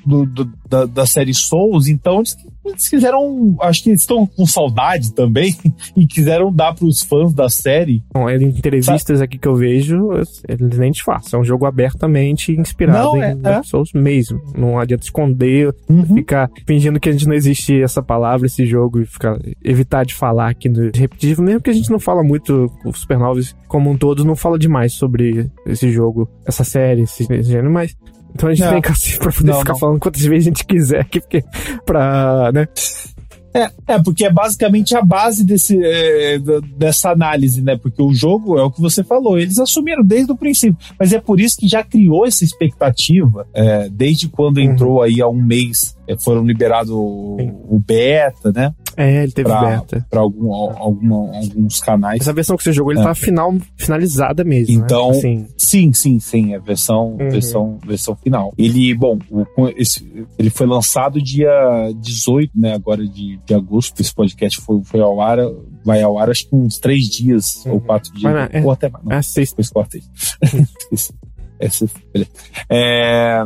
do, 0.05 0.27
do 0.27 0.53
da, 0.69 0.87
da 0.87 1.07
série 1.07 1.35
Souls, 1.35 1.89
então 1.89 2.19
eles 2.19 2.37
eles 2.65 2.89
quiseram, 2.89 3.57
acho 3.61 3.83
que 3.83 3.91
eles 3.91 4.01
estão 4.01 4.27
com 4.27 4.47
saudade 4.47 5.13
também 5.13 5.55
e 5.97 6.07
quiseram 6.07 6.53
dar 6.53 6.75
para 6.75 6.87
os 6.87 7.03
fãs 7.03 7.33
da 7.33 7.49
série. 7.49 8.03
Bom, 8.13 8.29
em 8.29 8.45
entrevistas 8.45 9.19
Sabe? 9.19 9.25
aqui 9.25 9.39
que 9.39 9.49
eu 9.49 9.55
vejo, 9.55 10.11
eles 10.49 10.79
nem 10.79 10.91
disfarçam. 10.91 11.39
É 11.39 11.43
um 11.43 11.45
jogo 11.45 11.67
abertamente 11.67 12.53
inspirado 12.53 13.13
não, 13.13 13.17
em 13.17 13.23
é, 13.23 13.35
Dark 13.35 13.65
é. 13.65 13.69
Souls 13.69 13.93
mesmo. 13.93 14.41
Não 14.57 14.79
adianta 14.79 15.05
esconder, 15.05 15.75
uhum. 15.89 16.15
ficar 16.15 16.51
fingindo 16.67 17.01
que 17.01 17.09
a 17.09 17.13
gente 17.13 17.27
não 17.27 17.35
existe 17.35 17.83
essa 17.83 18.03
palavra, 18.03 18.47
esse 18.47 18.65
jogo 18.65 19.01
e 19.01 19.07
ficar 19.07 19.39
evitar 19.63 20.05
de 20.05 20.15
falar 20.15 20.51
aqui 20.51 20.69
no 20.69 20.91
repetitivo, 20.95 21.43
mesmo 21.43 21.61
que 21.61 21.71
a 21.71 21.75
gente 21.75 21.91
não 21.91 21.99
fala 21.99 22.23
muito, 22.23 22.71
o 22.85 22.93
Supernovas 22.93 23.55
como 23.69 23.91
um 23.91 23.97
todo 23.97 24.25
não 24.25 24.37
fala 24.37 24.59
demais 24.59 24.93
sobre 24.93 25.51
esse 25.67 25.91
jogo, 25.91 26.31
essa 26.47 26.63
série, 26.63 27.03
esse 27.03 27.25
gênero, 27.43 27.71
mas 27.71 27.97
então 28.35 28.49
a 28.49 28.55
gente 28.55 28.69
tem 28.69 28.83
que 28.83 29.19
pra 29.19 29.33
poder 29.33 29.53
não, 29.53 29.59
ficar 29.61 29.73
não. 29.73 29.79
falando 29.79 30.01
quantas 30.01 30.23
vezes 30.23 30.47
a 30.47 30.51
gente 30.51 30.65
quiser 30.65 31.01
aqui, 31.01 31.21
porque 31.21 31.45
pra, 31.87 32.51
né? 32.53 32.69
É, 33.57 33.71
é, 33.87 34.03
porque 34.03 34.25
é 34.25 34.33
basicamente 34.33 34.97
a 34.97 35.03
base 35.03 35.45
desse, 35.45 35.79
é, 35.81 36.41
dessa 36.77 37.11
análise, 37.11 37.63
né? 37.63 37.79
Porque 37.81 38.03
o 38.03 38.13
jogo 38.13 38.59
é 38.59 38.63
o 38.65 38.71
que 38.71 38.81
você 38.81 39.05
falou, 39.05 39.39
eles 39.39 39.61
assumiram 39.61 40.03
desde 40.05 40.33
o 40.33 40.37
princípio. 40.37 40.77
Mas 40.99 41.13
é 41.13 41.21
por 41.21 41.41
isso 41.41 41.57
que 41.59 41.69
já 41.69 41.85
criou 41.85 42.27
essa 42.27 42.43
expectativa, 42.43 43.47
é, 43.55 43.89
desde 43.89 44.29
quando 44.29 44.57
uhum. 44.57 44.65
entrou 44.65 45.03
aí 45.03 45.21
há 45.21 45.29
um 45.29 45.41
mês, 45.41 45.97
é, 46.09 46.17
foram 46.19 46.45
liberados 46.45 46.91
o, 46.91 47.37
o 47.69 47.79
beta, 47.79 48.51
né? 48.51 48.75
É, 48.97 49.23
ele 49.23 49.33
teve 49.33 49.49
pra, 49.49 49.61
beta. 49.61 50.07
Pra 50.11 50.21
algum, 50.21 50.53
alguma, 50.53 51.37
alguns 51.37 51.81
canais. 51.81 52.21
Essa 52.21 52.33
versão 52.33 52.57
que 52.57 52.63
você 52.63 52.73
jogou, 52.73 52.93
ele 52.93 53.01
é. 53.01 53.05
tá 53.05 53.15
final, 53.15 53.55
finalizada 53.77 54.45
mesmo. 54.45 54.79
Né? 54.79 54.85
Então, 54.85 55.11
né? 55.11 55.19
assim. 55.19 55.47
sim, 55.57 55.93
sim, 55.93 56.21
sim. 56.21 56.55
É 56.55 56.59
versão, 56.59 57.13
uhum. 57.13 57.31
versão, 57.31 57.79
versão 57.87 58.17
final. 58.17 58.53
Ele, 58.57 58.95
bom, 58.95 59.19
esse, 59.77 60.27
ele 60.39 60.51
foi 60.51 60.67
lançado 60.67 61.21
dia 61.21 61.51
18, 61.97 62.53
né? 62.55 62.75
Agora 62.75 63.07
de, 63.07 63.39
de 63.45 63.55
agosto. 63.55 64.01
Esse 64.01 64.15
podcast 64.15 64.61
foi, 64.61 64.83
foi 64.85 65.01
ao 65.01 65.21
ar, 65.21 65.39
vai 65.85 66.03
ao 66.03 66.19
ar 66.19 66.31
acho 66.31 66.49
que 66.49 66.55
uns 66.55 66.79
três 66.79 67.09
dias 67.09 67.65
uhum. 67.67 67.75
ou 67.75 67.81
quatro 67.81 68.13
dias. 68.13 68.33
Mas, 68.33 68.51
é, 68.53 68.63
ou 68.63 68.71
até 68.71 68.89
mais. 68.89 69.05
Não, 69.05 69.17
é 69.17 69.23
sexta. 69.23 69.55
Depois 69.55 69.71
cortei. 69.71 70.03
É, 72.71 73.45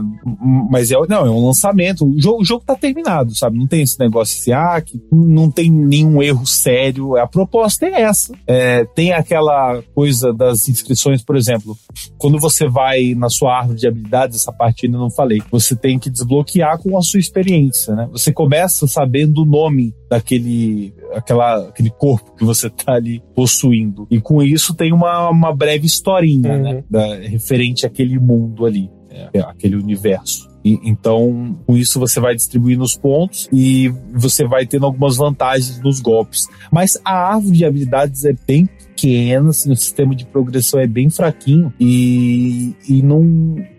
mas 0.70 0.90
é, 0.90 0.96
não, 1.08 1.26
é 1.26 1.30
um 1.30 1.46
lançamento. 1.46 2.06
O 2.06 2.20
jogo, 2.20 2.42
o 2.42 2.44
jogo 2.44 2.64
tá 2.64 2.74
terminado, 2.74 3.34
sabe? 3.36 3.58
Não 3.58 3.66
tem 3.66 3.82
esse 3.82 3.98
negócio 3.98 4.40
assim, 4.40 4.52
ah, 4.52 4.80
que 4.80 5.00
não 5.12 5.50
tem 5.50 5.70
nenhum 5.70 6.22
erro 6.22 6.46
sério. 6.46 7.16
A 7.16 7.26
proposta 7.26 7.86
é 7.86 8.02
essa. 8.02 8.32
É, 8.46 8.84
tem 8.84 9.12
aquela 9.12 9.82
coisa 9.94 10.32
das 10.32 10.68
inscrições, 10.68 11.22
por 11.22 11.36
exemplo, 11.36 11.76
quando 12.16 12.38
você 12.38 12.68
vai 12.68 13.14
na 13.14 13.28
sua 13.28 13.58
árvore 13.58 13.78
de 13.78 13.86
habilidades, 13.86 14.36
essa 14.36 14.52
parte 14.52 14.86
ainda 14.86 14.98
não 14.98 15.10
falei, 15.10 15.42
você 15.50 15.76
tem 15.76 15.98
que 15.98 16.10
desbloquear 16.10 16.78
com 16.78 16.96
a 16.96 17.02
sua 17.02 17.20
experiência, 17.20 17.94
né? 17.94 18.08
Você 18.12 18.32
começa 18.32 18.86
sabendo 18.86 19.42
o 19.42 19.46
nome 19.46 19.94
daquele 20.08 20.94
aquela, 21.12 21.68
aquele 21.68 21.90
corpo 21.90 22.34
que 22.36 22.44
você 22.44 22.70
tá 22.70 22.94
ali 22.94 23.22
possuindo. 23.34 24.06
E 24.10 24.20
com 24.20 24.42
isso 24.42 24.74
tem 24.74 24.92
uma, 24.92 25.28
uma 25.28 25.54
breve 25.54 25.86
historinha, 25.86 26.52
uhum. 26.52 26.62
né? 26.62 26.84
Da, 26.90 27.16
referente 27.16 27.86
àquele 27.86 28.18
mundo 28.18 28.64
ali. 28.64 28.90
é, 29.32 29.40
aquele 29.40 29.76
universo. 29.76 30.48
E, 30.64 30.78
então, 30.84 31.58
com 31.66 31.76
isso 31.76 31.98
você 31.98 32.20
vai 32.20 32.34
distribuindo 32.34 32.82
os 32.82 32.96
pontos 32.96 33.48
e 33.52 33.88
você 34.12 34.46
vai 34.46 34.66
tendo 34.66 34.86
algumas 34.86 35.16
vantagens 35.16 35.80
nos 35.80 36.00
golpes. 36.00 36.46
Mas 36.70 36.98
a 37.04 37.34
árvore 37.34 37.56
de 37.56 37.64
habilidades 37.64 38.24
é 38.24 38.34
bem 38.46 38.68
pequena, 38.98 39.50
assim, 39.50 39.70
o 39.70 39.76
sistema 39.76 40.14
de 40.14 40.26
progressão 40.26 40.80
é 40.80 40.86
bem 40.86 41.08
fraquinho 41.08 41.72
e, 41.78 42.74
e 42.88 43.00
não, 43.00 43.22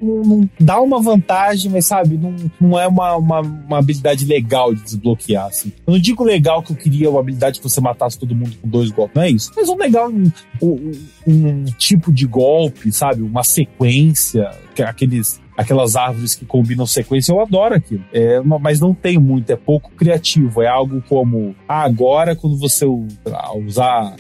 não, 0.02 0.24
não 0.24 0.50
dá 0.58 0.80
uma 0.80 1.02
vantagem, 1.02 1.70
mas 1.70 1.86
sabe, 1.86 2.18
não, 2.18 2.34
não 2.60 2.80
é 2.80 2.88
uma, 2.88 3.18
uma, 3.18 3.42
uma, 3.42 3.78
habilidade 3.78 4.26
legal 4.26 4.74
de 4.74 4.82
desbloquear. 4.82 5.48
Assim. 5.48 5.74
Eu 5.86 5.94
não 5.94 6.00
digo 6.00 6.24
legal 6.24 6.64
que 6.64 6.72
eu 6.72 6.78
queria 6.78 7.10
uma 7.10 7.20
habilidade 7.20 7.60
que 7.60 7.70
você 7.70 7.82
matasse 7.82 8.18
todo 8.18 8.34
mundo 8.34 8.56
com 8.62 8.68
dois 8.70 8.90
golpes, 8.90 9.16
não 9.16 9.24
é 9.24 9.30
isso. 9.30 9.52
Mas 9.56 9.68
um 9.68 9.76
legal, 9.76 10.10
um, 10.10 10.32
um, 10.62 10.92
um 11.28 11.66
tipo 11.78 12.12
de 12.14 12.26
golpe, 12.26 12.92
sabe, 12.92 13.22
uma 13.22 13.44
sequência, 13.44 14.50
aqueles 14.86 15.42
aquelas 15.60 15.98
árvores 15.98 16.36
que 16.36 16.46
combinam 16.46 16.86
sequência, 16.86 17.34
eu 17.34 17.42
adoro 17.42 17.76
aquilo. 17.76 18.02
É, 18.14 18.40
mas 18.40 18.80
não 18.80 18.94
tem 18.94 19.18
muito, 19.18 19.52
é 19.52 19.58
pouco 19.58 19.92
criativo. 19.92 20.62
É 20.62 20.68
algo 20.68 21.04
como, 21.10 21.54
ah, 21.68 21.84
agora 21.84 22.34
quando 22.34 22.58
você 22.58 22.86
usar, 22.86 24.16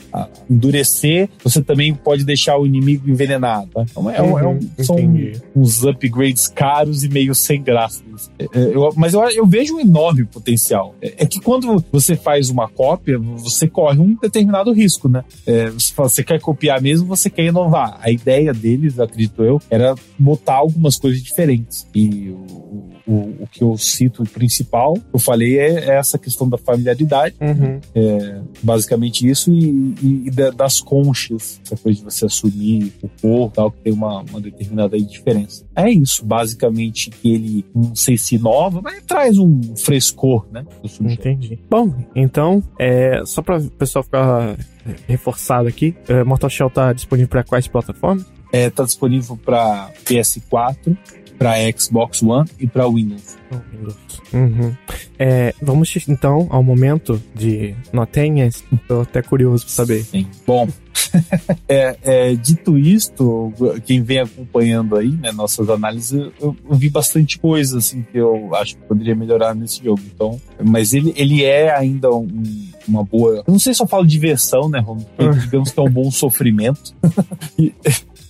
endurecer, 0.49 1.29
você 1.41 1.63
também 1.63 1.95
pode 1.95 2.25
deixar 2.25 2.57
o 2.57 2.67
inimigo 2.67 3.09
envenenado. 3.09 3.69
Tá? 3.73 3.85
Então, 3.89 4.11
é, 4.11 4.21
uhum, 4.21 4.39
é 4.39 4.47
um, 4.47 4.59
são 4.83 4.97
uns 5.55 5.85
upgrades 5.85 6.49
caros 6.49 7.05
e 7.05 7.09
meio 7.09 7.33
sem 7.33 7.63
graça. 7.63 8.03
É, 8.37 8.43
é, 8.43 8.75
eu, 8.75 8.89
mas 8.97 9.13
eu, 9.13 9.21
eu, 9.29 9.47
vejo 9.47 9.77
um 9.77 9.79
enorme 9.79 10.25
potencial. 10.25 10.93
É, 11.01 11.23
é, 11.23 11.25
que 11.25 11.39
quando 11.39 11.83
você 11.89 12.17
faz 12.17 12.49
uma 12.49 12.67
cópia, 12.67 13.17
você 13.17 13.65
corre 13.65 13.97
um 13.99 14.13
determinado 14.21 14.73
risco, 14.73 15.07
né? 15.07 15.23
Você, 15.73 15.93
fala, 15.93 16.09
você 16.09 16.21
quer 16.21 16.41
copiar 16.41 16.81
mesmo, 16.81 17.07
você 17.07 17.29
quer 17.29 17.45
inovar. 17.45 17.97
A 18.01 18.11
ideia 18.11 18.53
deles, 18.53 18.99
acredito 18.99 19.41
eu, 19.41 19.61
era 19.69 19.95
botar 20.17 20.55
algumas 20.55 20.97
coisas 20.97 21.28
diferentes. 21.29 21.87
E 21.93 22.29
o, 22.29 22.89
o, 23.07 23.43
o 23.43 23.47
que 23.51 23.63
eu 23.63 23.77
cito 23.77 24.23
principal, 24.23 24.97
eu 25.13 25.19
falei, 25.19 25.57
é, 25.57 25.89
é 25.89 25.97
essa 25.97 26.17
questão 26.17 26.47
da 26.47 26.57
familiaridade. 26.57 27.35
Uhum. 27.39 27.79
É, 27.95 28.41
basicamente 28.61 29.27
isso, 29.27 29.51
e, 29.51 29.95
e, 30.01 30.27
e, 30.27 30.31
das 30.51 30.79
conchas, 30.79 31.59
depois 31.69 31.97
de 31.97 32.03
você 32.03 32.25
assumir 32.25 32.93
o 33.01 33.09
corpo, 33.21 33.55
tal, 33.55 33.71
que 33.71 33.79
tem 33.81 33.93
uma, 33.93 34.21
uma 34.21 34.41
determinada 34.41 34.99
diferença. 34.99 35.65
É 35.75 35.89
isso, 35.89 36.25
basicamente, 36.25 37.09
que 37.09 37.33
ele 37.33 37.65
não 37.73 37.95
sei 37.95 38.17
se 38.17 38.35
inova, 38.35 38.81
mas 38.81 39.03
traz 39.03 39.37
um 39.37 39.75
frescor, 39.75 40.45
né? 40.51 40.65
Entendi. 41.01 41.59
Bom, 41.69 41.93
então, 42.15 42.63
é, 42.77 43.21
só 43.25 43.41
para 43.41 43.57
o 43.57 43.71
pessoal 43.71 44.03
ficar 44.03 44.57
reforçado 45.07 45.67
aqui, 45.67 45.95
é, 46.07 46.23
Mortal 46.23 46.49
Shell 46.49 46.69
tá 46.69 46.93
disponível 46.93 47.29
para 47.29 47.43
quais 47.43 47.67
plataformas? 47.67 48.25
É, 48.51 48.69
tá 48.69 48.83
disponível 48.83 49.37
para 49.37 49.91
PS4, 50.05 50.97
para 51.37 51.55
Xbox 51.71 52.21
One 52.21 52.49
e 52.59 52.67
para 52.67 52.87
Windows. 52.87 53.37
Uhum. 54.33 54.75
É, 55.17 55.53
vamos 55.61 55.95
então 56.07 56.47
ao 56.49 56.61
momento 56.61 57.21
de 57.33 57.75
notinhas. 57.93 58.63
Estou 58.71 59.01
até 59.01 59.21
curioso 59.21 59.65
para 59.65 59.73
saber. 59.73 60.03
Sim. 60.03 60.27
Bom, 60.45 60.67
é, 61.67 61.97
é, 62.03 62.35
dito 62.35 62.77
isto, 62.77 63.53
quem 63.85 64.03
vem 64.03 64.19
acompanhando 64.19 64.95
aí, 64.95 65.09
né, 65.09 65.31
nossas 65.31 65.69
análises, 65.69 66.11
eu, 66.11 66.55
eu, 66.69 66.75
vi 66.75 66.89
bastante 66.89 67.39
coisa 67.39 67.77
assim 67.77 68.05
que 68.11 68.17
eu 68.17 68.53
acho 68.55 68.75
que 68.75 68.83
poderia 68.83 69.15
melhorar 69.15 69.55
nesse 69.55 69.83
jogo. 69.83 70.01
Então, 70.13 70.39
mas 70.63 70.93
ele, 70.93 71.13
ele 71.15 71.43
é 71.43 71.75
ainda 71.75 72.11
um, 72.11 72.27
uma 72.87 73.03
boa. 73.03 73.43
Eu 73.47 73.51
não 73.51 73.59
sei 73.59 73.73
se 73.73 73.81
eu 73.81 73.87
falo 73.87 74.05
diversão, 74.05 74.69
né, 74.69 74.79
Rom? 74.79 74.97
Uhum. 75.17 75.31
Digamos 75.31 75.71
que 75.71 75.79
é 75.79 75.83
um 75.83 75.89
bom 75.89 76.11
sofrimento. 76.11 76.93
e, 77.57 77.73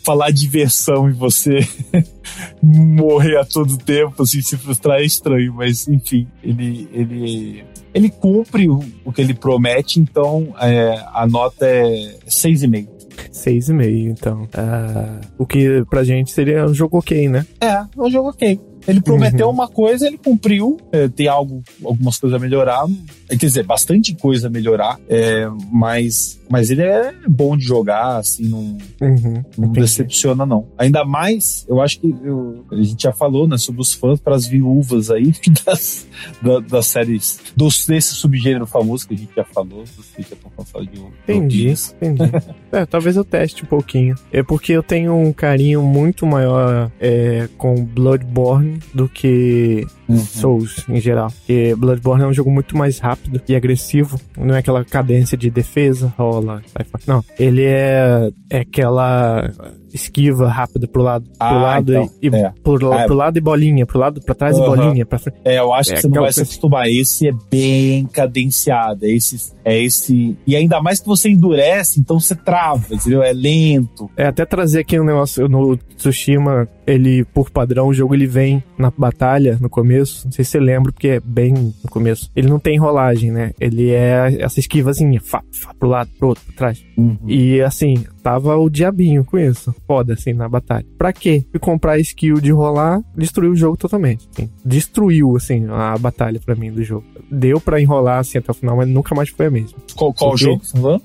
falar 0.09 0.31
diversão 0.31 1.07
e 1.07 1.13
você 1.13 1.59
morrer 2.63 3.37
a 3.37 3.45
todo 3.45 3.77
tempo, 3.77 4.23
assim, 4.23 4.41
se 4.41 4.57
frustrar 4.57 5.01
é 5.01 5.05
estranho, 5.05 5.53
mas 5.53 5.87
enfim, 5.87 6.27
ele, 6.43 6.89
ele, 6.91 7.63
ele 7.93 8.09
cumpre 8.09 8.67
o, 8.67 8.83
o 9.05 9.13
que 9.13 9.21
ele 9.21 9.35
promete, 9.35 9.99
então 9.99 10.47
é, 10.59 10.99
a 11.13 11.27
nota 11.27 11.63
é 11.63 12.17
6,5. 12.27 12.87
6,5, 13.31 14.09
então. 14.09 14.43
Uh, 14.45 15.27
o 15.37 15.45
que 15.45 15.85
pra 15.87 16.03
gente 16.03 16.31
seria 16.31 16.65
um 16.65 16.73
jogo 16.73 16.97
ok, 16.97 17.29
né? 17.29 17.45
É, 17.61 17.67
é 17.67 17.85
um 17.95 18.09
jogo 18.09 18.29
ok. 18.29 18.59
Ele 18.87 19.01
prometeu 19.01 19.47
uhum. 19.47 19.53
uma 19.53 19.67
coisa, 19.67 20.07
ele 20.07 20.17
cumpriu. 20.17 20.79
É, 20.91 21.07
tem 21.07 21.27
algo, 21.27 21.61
algumas 21.83 22.17
coisas 22.17 22.35
a 22.35 22.39
melhorar. 22.41 22.87
Quer 23.27 23.35
dizer, 23.35 23.63
bastante 23.63 24.15
coisa 24.15 24.47
a 24.47 24.49
melhorar. 24.49 24.99
É, 25.07 25.47
mas, 25.71 26.38
mas 26.49 26.71
ele 26.71 26.81
é 26.81 27.13
bom 27.27 27.55
de 27.55 27.63
jogar, 27.63 28.17
assim, 28.17 28.47
não, 28.47 28.77
uhum. 29.01 29.43
não 29.57 29.71
decepciona, 29.71 30.45
não. 30.45 30.67
Ainda 30.77 31.05
mais, 31.05 31.65
eu 31.69 31.79
acho 31.79 31.99
que 31.99 32.15
eu, 32.23 32.65
a 32.71 32.75
gente 32.75 33.03
já 33.03 33.13
falou, 33.13 33.47
né, 33.47 33.57
sobre 33.57 33.81
os 33.81 33.93
fãs 33.93 34.19
para 34.19 34.35
as 34.35 34.47
viúvas 34.47 35.11
aí 35.11 35.33
das, 35.65 36.07
da, 36.41 36.59
das 36.59 36.87
séries, 36.87 37.39
dos, 37.55 37.85
desse 37.85 38.15
subgênero 38.15 38.65
famoso 38.65 39.07
que 39.07 39.13
a 39.13 39.17
gente 39.17 39.31
já 39.35 39.43
falou. 39.43 39.85
Você 39.85 40.23
já 40.23 40.33
estão 40.33 40.51
cansado 40.57 40.85
de 40.85 40.99
Entendi, 40.99 41.69
entendi. 41.69 42.31
é, 42.71 42.85
talvez 42.85 43.15
eu 43.15 43.23
teste 43.23 43.63
um 43.63 43.67
pouquinho. 43.67 44.15
É 44.31 44.41
porque 44.41 44.73
eu 44.73 44.83
tenho 44.83 45.15
um 45.15 45.31
carinho 45.31 45.81
muito 45.81 46.25
maior 46.25 46.91
é, 46.99 47.47
com 47.57 47.83
Bloodborne 47.83 48.79
do 48.93 49.07
que 49.07 49.85
uhum. 50.09 50.17
Souls 50.17 50.85
em 50.89 50.99
geral. 50.99 51.31
Porque 51.31 51.75
Bloodborne 51.77 52.23
é 52.23 52.27
um 52.27 52.33
jogo 52.33 52.51
muito 52.51 52.77
mais 52.77 52.99
rápido 52.99 53.41
e 53.47 53.55
agressivo. 53.55 54.19
Não 54.37 54.55
é 54.55 54.59
aquela 54.59 54.83
cadência 54.83 55.37
de 55.37 55.49
defesa, 55.49 56.13
rola, 56.17 56.61
Não. 57.07 57.23
Ele 57.37 57.63
é, 57.63 58.31
é 58.49 58.59
aquela 58.59 59.51
esquiva 59.93 60.47
rápida 60.47 60.87
pro 60.87 61.01
lado, 61.01 61.25
pro 61.25 61.35
ah, 61.39 61.51
lado 61.51 61.91
então, 61.91 62.09
e, 62.21 62.27
é. 62.27 62.53
pro, 62.63 62.93
ah, 62.93 63.05
pro, 63.05 63.15
lado 63.15 63.37
e 63.37 63.41
bolinha, 63.41 63.85
pro 63.85 63.99
lado, 63.99 64.21
pra 64.21 64.35
trás 64.35 64.57
uhum. 64.57 64.63
e 64.63 64.67
bolinha. 64.67 65.05
Pra 65.05 65.19
frente. 65.19 65.37
É, 65.43 65.59
eu 65.59 65.73
acho 65.73 65.91
é, 65.91 65.95
que 65.95 66.01
você 66.01 66.07
não 66.07 66.21
vai 66.21 66.33
se 66.33 66.41
acostumar. 66.41 66.87
Esse 66.87 67.27
é 67.27 67.33
bem 67.51 68.05
cadenciado. 68.05 69.05
É 69.05 69.09
esse, 69.09 69.53
é 69.63 69.81
esse. 69.81 70.37
E 70.45 70.55
ainda 70.55 70.81
mais 70.81 70.99
que 70.99 71.07
você 71.07 71.29
endurece, 71.29 71.99
então 71.99 72.19
você 72.19 72.35
trava, 72.35 72.93
entendeu? 72.93 73.23
É 73.23 73.33
lento. 73.33 74.09
É, 74.15 74.27
até 74.27 74.45
trazer 74.45 74.79
aqui 74.79 74.99
um 74.99 75.05
negócio 75.05 75.47
no 75.47 75.77
Tsushima, 75.77 76.67
ele, 76.87 77.23
por 77.25 77.49
padrão, 77.49 77.87
o 77.87 77.93
jogo 77.93 78.15
ele 78.15 78.25
vem 78.25 78.63
na 78.77 78.91
batalha 78.95 79.57
no 79.61 79.69
começo. 79.69 80.25
Não 80.25 80.31
sei 80.31 80.43
se 80.45 80.51
você 80.51 80.59
lembra, 80.59 80.91
porque 80.91 81.07
é 81.07 81.19
bem 81.19 81.53
no 81.53 81.89
começo. 81.89 82.31
Ele 82.35 82.47
não 82.47 82.59
tem 82.59 82.77
rolagem, 82.77 83.31
né? 83.31 83.51
Ele 83.59 83.91
é 83.91 84.37
essa 84.39 84.59
esquivazinha, 84.59 85.19
fá, 85.21 85.43
fá, 85.51 85.73
pro 85.77 85.89
lado, 85.89 86.09
pro 86.17 86.29
outro, 86.29 86.43
pra 86.45 86.55
trás. 86.55 86.83
Uhum. 86.97 87.17
E 87.27 87.61
assim, 87.61 88.05
tava 88.29 88.55
o 88.57 88.69
diabinho 88.69 89.25
com 89.25 89.39
isso. 89.39 89.73
Foda, 89.87 90.13
assim, 90.13 90.33
na 90.33 90.47
batalha. 90.47 90.85
Pra 90.99 91.11
quê? 91.11 91.43
Fui 91.49 91.59
comprar 91.59 91.97
skill 91.97 92.39
de 92.39 92.51
rolar, 92.51 93.01
destruiu 93.17 93.53
o 93.53 93.55
jogo 93.55 93.75
totalmente. 93.75 94.27
Assim. 94.31 94.49
Destruiu, 94.63 95.35
assim, 95.35 95.65
a 95.67 95.97
batalha 95.97 96.39
pra 96.45 96.53
mim 96.53 96.71
do 96.71 96.83
jogo. 96.83 97.03
Deu 97.31 97.59
pra 97.59 97.81
enrolar, 97.81 98.19
assim, 98.19 98.37
até 98.37 98.51
o 98.51 98.53
final, 98.53 98.77
mas 98.77 98.87
nunca 98.87 99.15
mais 99.15 99.29
foi 99.29 99.47
a 99.47 99.51
mesma. 99.51 99.79
Qual, 99.95 100.13
qual 100.13 100.37
jogo? 100.37 100.61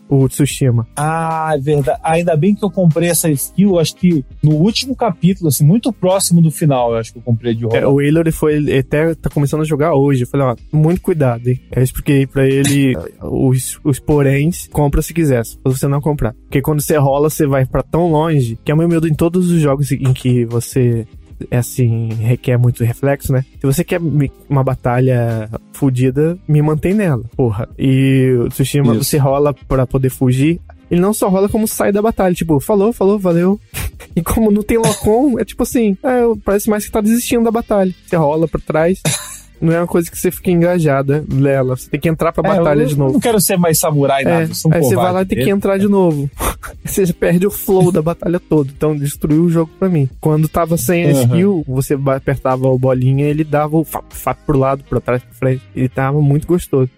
O 0.07 0.29
Tsushima. 0.29 0.87
Ah, 0.95 1.53
é 1.55 1.59
verdade. 1.59 1.99
Ainda 2.03 2.37
bem 2.37 2.55
que 2.55 2.63
eu 2.63 2.71
comprei 2.71 3.09
essa 3.09 3.31
skill, 3.31 3.79
acho 3.79 3.97
que 3.97 4.23
no 4.43 4.57
último 4.57 4.95
capítulo, 4.95 5.49
assim, 5.49 5.65
muito 5.65 5.93
próximo 5.95 6.43
do 6.43 6.51
final, 6.51 6.93
eu 6.93 6.99
acho 6.99 7.13
que 7.13 7.19
eu 7.19 7.23
comprei 7.23 7.55
de 7.55 7.65
rolar. 7.65 7.79
É, 7.79 7.87
o 7.87 7.95
Waylor 7.95 8.31
foi, 8.33 8.79
até 8.79 9.15
tá 9.15 9.31
começando 9.31 9.63
a 9.63 9.65
jogar 9.65 9.95
hoje. 9.95 10.25
Eu 10.25 10.29
falei, 10.29 10.47
ó, 10.47 10.57
muito 10.71 11.01
cuidado, 11.01 11.49
hein? 11.49 11.59
Eu 11.75 11.83
expliquei 11.83 12.27
pra 12.27 12.47
ele 12.47 12.95
os, 13.23 13.81
os 13.83 13.99
poréns, 13.99 14.69
compra 14.71 15.01
se 15.01 15.15
quiser, 15.15 15.43
se 15.47 15.59
você 15.65 15.89
não 15.89 16.03
comprar. 16.03 16.35
Porque 16.35 16.61
quando 16.61 16.83
você 16.83 16.97
rola, 16.99 17.14
você 17.23 17.47
vai 17.47 17.65
para 17.65 17.83
tão 17.83 18.11
longe, 18.11 18.59
que 18.65 18.71
é 18.71 18.75
o 18.75 18.79
meu 18.79 18.89
medo 18.89 19.09
em 19.09 19.15
todos 19.15 19.51
os 19.51 19.61
jogos 19.61 19.91
em 19.93 20.13
que 20.13 20.45
você 20.45 21.07
é 21.51 21.59
assim, 21.59 22.09
requer 22.15 22.57
muito 22.57 22.85
reflexo, 22.85 23.33
né? 23.33 23.45
Se 23.61 23.67
você 23.67 23.85
quer 23.85 24.01
uma 24.49 24.63
batalha 24.63 25.51
fodida, 25.73 26.39
me 26.47 26.63
mantém 26.63 26.95
nela, 26.95 27.25
porra. 27.37 27.69
E 27.79 28.35
o 28.39 28.49
Tsushima, 28.49 28.95
Isso. 28.95 29.05
você 29.05 29.19
rola 29.19 29.53
para 29.53 29.87
poder 29.87 30.11
fugir. 30.11 30.61
Ele 30.91 31.01
não 31.01 31.15
só 31.15 31.29
rola 31.29 31.49
como 31.49 31.67
sai 31.67 31.91
da 31.91 32.03
batalha, 32.03 32.35
tipo, 32.35 32.61
falou, 32.61 32.93
falou, 32.93 33.19
valeu. 33.19 33.59
e 34.15 34.23
como 34.23 34.51
não 34.51 34.63
tem 34.63 34.79
Locom, 34.79 35.39
é 35.39 35.45
tipo 35.45 35.63
assim, 35.63 35.97
é, 36.03 36.23
parece 36.45 36.69
mais 36.69 36.85
que 36.85 36.93
tá 36.93 37.01
desistindo 37.01 37.45
da 37.45 37.51
batalha. 37.51 37.93
Você 38.07 38.17
rola 38.17 38.47
para 38.47 38.61
trás. 38.61 39.01
não 39.61 39.73
é 39.73 39.81
uma 39.81 39.87
coisa 39.87 40.11
que 40.11 40.19
você 40.19 40.31
fica 40.31 40.51
engajada 40.51 41.25
nela. 41.29 41.77
Você 41.77 41.89
tem 41.89 42.01
que 42.01 42.09
entrar 42.09 42.33
pra 42.33 42.49
é, 42.49 42.57
batalha 42.57 42.83
eu, 42.83 42.87
de 42.87 42.97
novo. 42.97 43.15
não 43.15 43.21
quero 43.21 43.41
ser 43.41 43.57
mais 43.57 43.79
samurai, 43.79 44.23
é, 44.23 44.25
nada. 44.25 44.41
aí 44.43 44.81
você 44.81 44.97
vai 44.97 45.13
lá 45.13 45.23
e 45.23 45.27
tem 45.27 45.45
que 45.45 45.51
entrar 45.51 45.79
de 45.79 45.89
novo. 45.89 46.31
você 46.85 47.13
perde 47.13 47.47
o 47.47 47.51
flow 47.51 47.91
da 47.91 48.03
batalha 48.03 48.41
toda. 48.41 48.71
Então 48.75 48.97
destruiu 48.97 49.45
o 49.45 49.51
jogo 49.51 49.71
pra 49.79 49.89
mim. 49.89 50.09
Quando 50.21 50.49
tava 50.49 50.77
sem 50.77 51.05
a 51.05 51.15
uhum. 51.15 51.23
skill, 51.23 51.65
você 51.67 51.99
apertava 52.15 52.69
o 52.69 52.79
bolinha 52.79 53.27
ele 53.27 53.45
dava 53.45 53.77
o 53.77 53.85
fap, 53.85 54.05
fap 54.11 54.39
pro 54.45 54.59
lado, 54.59 54.85
pra 54.85 55.01
trás, 55.01 55.23
pra 55.23 55.35
frente. 55.35 55.63
Ele 55.75 55.89
tava 55.89 56.21
muito 56.21 56.47
gostoso. 56.47 56.91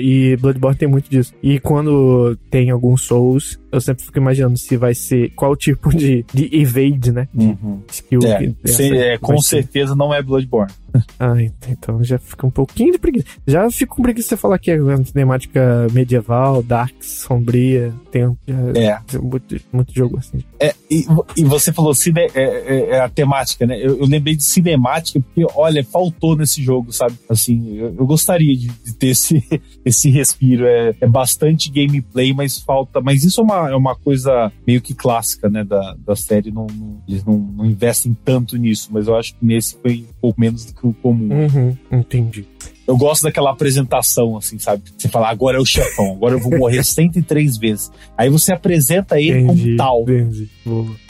E 0.00 0.36
Bloodborne 0.36 0.76
tem 0.76 0.88
muito 0.88 1.08
disso. 1.10 1.32
E 1.42 1.58
quando 1.60 2.36
tem 2.50 2.70
alguns 2.70 3.06
Souls, 3.06 3.58
eu 3.70 3.80
sempre 3.80 4.04
fico 4.04 4.18
imaginando 4.18 4.58
se 4.58 4.76
vai 4.76 4.94
ser 4.94 5.30
qual 5.30 5.56
tipo 5.56 5.90
de, 5.90 6.24
de 6.32 6.48
evade, 6.52 7.12
né? 7.12 7.28
Uhum. 7.34 7.80
Skill. 7.90 8.20
É, 8.24 8.38
que 8.38 8.82
é, 8.94 9.18
com 9.18 9.38
certeza 9.38 9.92
ser. 9.92 9.98
não 9.98 10.12
é 10.12 10.22
Bloodborne. 10.22 10.72
Ah, 11.18 11.36
então 11.68 12.02
já 12.02 12.18
fica 12.18 12.46
um 12.46 12.50
pouquinho 12.50 12.92
de 12.92 12.98
preguiça. 12.98 13.26
Já 13.46 13.70
fico 13.70 13.96
com 13.96 14.02
preguiça 14.02 14.30
você 14.30 14.36
falar 14.36 14.58
que 14.58 14.70
é 14.70 14.80
uma 14.80 15.02
cinemática 15.04 15.86
medieval, 15.92 16.62
dark, 16.62 16.94
sombria, 17.00 17.92
tem 18.10 18.24
é. 18.46 18.98
muito, 19.18 19.56
muito 19.72 19.94
jogo 19.94 20.18
assim. 20.18 20.42
É, 20.60 20.74
e, 20.90 21.06
e 21.36 21.44
você 21.44 21.72
falou 21.72 21.94
cine, 21.94 22.20
é, 22.20 22.30
é, 22.34 22.90
é, 22.90 23.00
a 23.00 23.08
temática, 23.08 23.66
né? 23.66 23.78
Eu, 23.78 23.98
eu, 23.98 24.06
lembrei 24.06 24.36
de 24.36 24.42
cinemática 24.42 25.20
porque, 25.20 25.46
olha, 25.54 25.84
faltou 25.84 26.36
nesse 26.36 26.62
jogo, 26.62 26.92
sabe? 26.92 27.14
Assim, 27.28 27.76
eu, 27.76 27.94
eu 27.98 28.06
gostaria 28.06 28.54
de, 28.56 28.68
de, 28.68 28.94
ter 28.94 29.08
esse, 29.08 29.42
esse 29.84 30.10
respiro. 30.10 30.66
É, 30.66 30.94
é 31.00 31.06
bastante 31.06 31.70
gameplay, 31.70 32.32
mas 32.32 32.58
falta. 32.58 33.00
Mas 33.00 33.24
isso 33.24 33.40
é 33.40 33.44
uma, 33.44 33.70
é 33.70 33.76
uma 33.76 33.94
coisa 33.94 34.52
meio 34.66 34.80
que 34.80 34.94
clássica, 34.94 35.48
né? 35.48 35.64
Da, 35.64 35.96
da 36.06 36.16
série. 36.16 36.50
Não, 36.50 36.66
não 36.66 37.02
eles 37.08 37.24
não, 37.24 37.36
não 37.36 37.66
investem 37.66 38.16
tanto 38.24 38.56
nisso, 38.56 38.88
mas 38.92 39.06
eu 39.06 39.16
acho 39.16 39.34
que 39.34 39.44
nesse 39.44 39.76
foi 39.80 40.06
um 40.08 40.20
pouco 40.20 40.40
menos 40.40 40.64
do 40.64 40.74
que 40.74 40.86
o 40.86 40.94
comum. 40.94 41.28
Uhum, 41.32 41.76
entendi. 41.90 42.46
Eu 42.86 42.96
gosto 42.96 43.22
daquela 43.22 43.50
apresentação, 43.50 44.36
assim, 44.36 44.58
sabe? 44.58 44.82
Você 44.96 45.08
fala, 45.08 45.30
agora 45.30 45.56
é 45.56 45.60
o 45.60 45.64
chefão, 45.64 46.12
agora 46.12 46.34
eu 46.34 46.40
vou 46.40 46.58
morrer 46.58 46.84
103 46.84 47.56
vezes. 47.56 47.90
Aí 48.18 48.28
você 48.28 48.52
apresenta 48.52 49.20
ele 49.20 49.40
entendi, 49.40 49.62
como 49.62 49.76
tal. 49.76 50.02
Entendi. 50.02 50.50
Boa. 50.64 51.02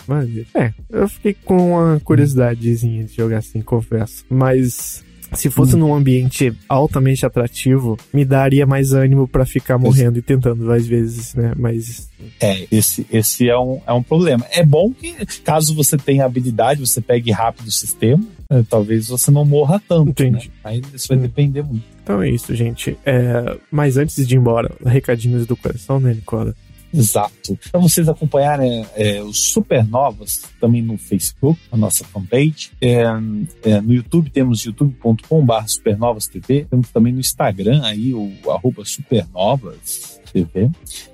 É, 0.55 0.73
eu 0.91 1.09
fiquei 1.09 1.33
com 1.33 1.75
uma 1.75 2.01
curiosidadezinha 2.01 3.05
de 3.05 3.15
jogar 3.15 3.39
assim, 3.39 3.63
confesso. 3.63 4.25
Mas 4.29 5.05
se 5.33 5.51
fosse 5.51 5.75
hum. 5.75 5.81
num 5.81 5.95
ambiente 5.95 6.53
altamente 6.69 7.25
atrativo, 7.25 7.99
me 8.13 8.25
daria 8.25 8.67
mais 8.67 8.93
ânimo 8.93 9.27
para 9.27 9.45
ficar 9.45 9.79
morrendo 9.79 10.19
e 10.19 10.23
tentando 10.23 10.67
várias 10.67 10.87
vezes, 10.87 11.35
né? 11.35 11.53
Mas. 11.57 12.11
É, 12.41 12.67
esse, 12.71 13.07
esse 13.11 13.49
é, 13.49 13.59
um, 13.59 13.81
é 13.87 13.93
um 13.93 14.03
problema. 14.03 14.47
É 14.51 14.65
bom 14.65 14.93
que, 14.93 15.13
caso 15.41 15.75
você 15.75 15.97
tenha 15.97 16.25
habilidade, 16.25 16.81
você 16.81 17.01
pegue 17.01 17.31
rápido 17.31 17.67
o 17.67 17.73
sistema. 17.73 18.23
É, 18.49 18.63
talvez 18.69 19.09
você 19.09 19.31
não 19.31 19.45
morra 19.45 19.81
tanto. 19.89 20.07
Né? 20.23 20.29
Entendi. 20.29 20.49
Né? 20.49 20.55
Aí 20.65 20.83
isso 20.95 21.09
vai 21.09 21.17
hum. 21.17 21.23
depender 21.23 21.63
muito. 21.63 21.85
Então 22.03 22.23
é 22.23 22.29
isso, 22.29 22.55
gente. 22.55 22.97
É, 23.05 23.57
mas 23.71 23.97
antes 23.97 24.27
de 24.27 24.35
ir 24.35 24.39
embora, 24.39 24.71
recadinhos 24.85 25.47
do 25.47 25.57
coração, 25.57 26.01
né, 26.01 26.13
Nicola? 26.15 26.55
Exato. 26.93 27.59
Para 27.71 27.81
vocês 27.81 28.09
acompanharem 28.09 28.87
é, 28.95 29.23
os 29.23 29.53
Supernovas 29.53 30.43
também 30.61 30.83
no 30.83 30.99
Facebook, 30.99 31.59
a 31.71 31.77
nossa 31.77 32.05
fanpage. 32.05 32.71
É, 32.81 33.05
é, 33.63 33.81
no 33.81 33.93
YouTube 33.93 34.31
temos 34.31 34.65
youtube.com.br 34.65 35.67
supernovas.tv. 35.67 36.67
Temos 36.69 36.91
também 36.91 37.13
no 37.13 37.21
Instagram 37.21 37.83
aí 37.83 38.13
o 38.13 38.33
arroba 38.51 38.85
supernovas 38.85 40.21
TV. 40.33 40.71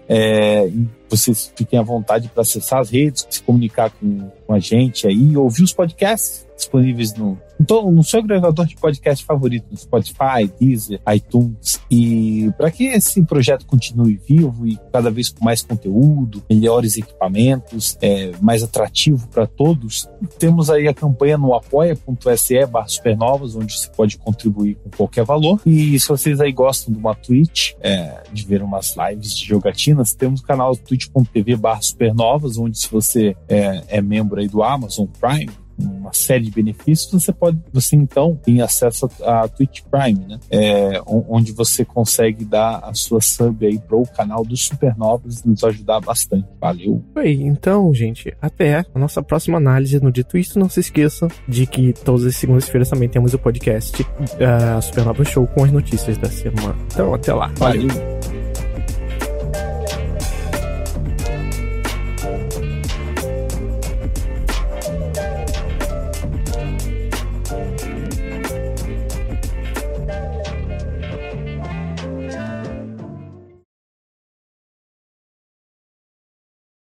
É, 0.09 0.71
vocês 1.09 1.53
fiquem 1.55 1.79
à 1.79 1.83
vontade 1.83 2.29
para 2.29 2.43
acessar 2.43 2.81
as 2.81 2.91
redes, 2.91 3.27
se 3.29 3.43
comunicar 3.43 3.91
com, 3.91 4.31
com 4.47 4.55
a 4.55 4.59
gente 4.59 5.07
aí, 5.07 5.37
ouvir 5.37 5.63
os 5.63 5.73
podcasts 5.73 6.47
disponíveis 6.57 7.15
no, 7.15 7.39
então, 7.61 7.91
no 7.91 8.05
seu 8.05 8.21
agregador 8.21 8.67
de 8.67 8.77
podcast 8.77 9.25
favorito, 9.25 9.67
no 9.71 9.77
Spotify, 9.77 10.51
Deezer, 10.61 11.01
iTunes. 11.15 11.81
E 11.91 12.51
para 12.57 12.71
que 12.71 12.85
esse 12.87 13.23
projeto 13.25 13.67
continue 13.67 14.21
vivo 14.29 14.67
e 14.67 14.79
cada 14.93 15.11
vez 15.11 15.29
com 15.29 15.45
mais 15.45 15.63
conteúdo, 15.63 16.43
melhores 16.49 16.97
equipamentos, 16.97 17.97
é, 18.01 18.33
mais 18.41 18.63
atrativo 18.63 19.27
para 19.29 19.47
todos, 19.47 20.09
temos 20.39 20.71
aí 20.71 20.87
a 20.87 20.95
campanha 20.95 21.37
no 21.37 21.55
apoia.se 21.55 22.67
barra 22.67 22.89
supernovas, 22.89 23.57
onde 23.57 23.77
você 23.77 23.89
pode 23.91 24.19
contribuir 24.19 24.77
com 24.77 24.91
qualquer 24.91 25.25
valor. 25.25 25.61
E 25.67 25.99
se 25.99 26.09
vocês 26.09 26.41
aí 26.41 26.53
gostam 26.53 26.93
de 26.93 26.99
uma 26.99 27.15
Twitch, 27.15 27.73
é, 27.81 28.23
de 28.33 28.45
ver 28.45 28.63
umas 28.63 28.95
lives 28.97 29.37
de 29.37 29.55
jogatinas, 29.99 30.15
temos 30.15 30.41
o 30.41 30.45
canal 30.45 30.77
twitch.tv 30.77 31.57
barra 31.57 31.83
supernovas, 31.83 32.59
onde 32.59 32.79
se 32.79 32.91
você 32.91 33.37
é, 33.49 33.83
é 33.89 34.03
membro 34.03 34.41
aí 34.41 34.49
do 34.49 34.63
Amazon 34.63 35.07
Prime, 35.21 35.51
uma 35.79 36.13
série 36.13 36.45
de 36.45 36.51
benefícios, 36.51 37.23
você 37.23 37.33
pode, 37.33 37.57
você 37.73 37.95
então 37.95 38.35
tem 38.43 38.61
acesso 38.61 39.09
a, 39.23 39.43
a 39.43 39.49
Twitch 39.49 39.83
Prime, 39.89 40.27
né? 40.27 40.41
É, 40.51 41.01
onde 41.07 41.53
você 41.53 41.85
consegue 41.85 42.45
dar 42.45 42.81
a 42.83 42.93
sua 42.95 43.21
sub 43.21 43.65
aí 43.65 43.79
para 43.79 43.97
o 43.97 44.05
canal 44.05 44.45
dos 44.45 44.67
Supernovas 44.67 45.45
e 45.45 45.49
nos 45.49 45.63
ajudar 45.63 46.01
bastante. 46.01 46.49
Valeu. 46.61 47.05
Oi, 47.15 47.31
então, 47.43 47.95
gente, 47.95 48.37
até 48.43 48.85
a 48.93 48.99
nossa 48.99 49.23
próxima 49.23 49.59
análise 49.59 50.03
no 50.03 50.11
Dito 50.11 50.37
Isso. 50.37 50.59
Não 50.59 50.69
se 50.69 50.81
esqueça 50.81 51.29
de 51.47 51.65
que 51.65 51.93
todas 51.93 52.25
as 52.25 52.35
segundas-feiras 52.35 52.91
também 52.91 53.09
temos 53.09 53.33
o 53.33 53.39
podcast 53.39 54.03
uh, 54.03 54.83
Supernova 54.83 55.25
Show 55.25 55.47
com 55.47 55.63
as 55.63 55.71
notícias 55.71 56.19
da 56.19 56.29
semana. 56.29 56.75
Então, 56.93 57.15
até 57.15 57.33
lá. 57.33 57.53
Valeu. 57.57 57.87
Valeu. 57.87 58.38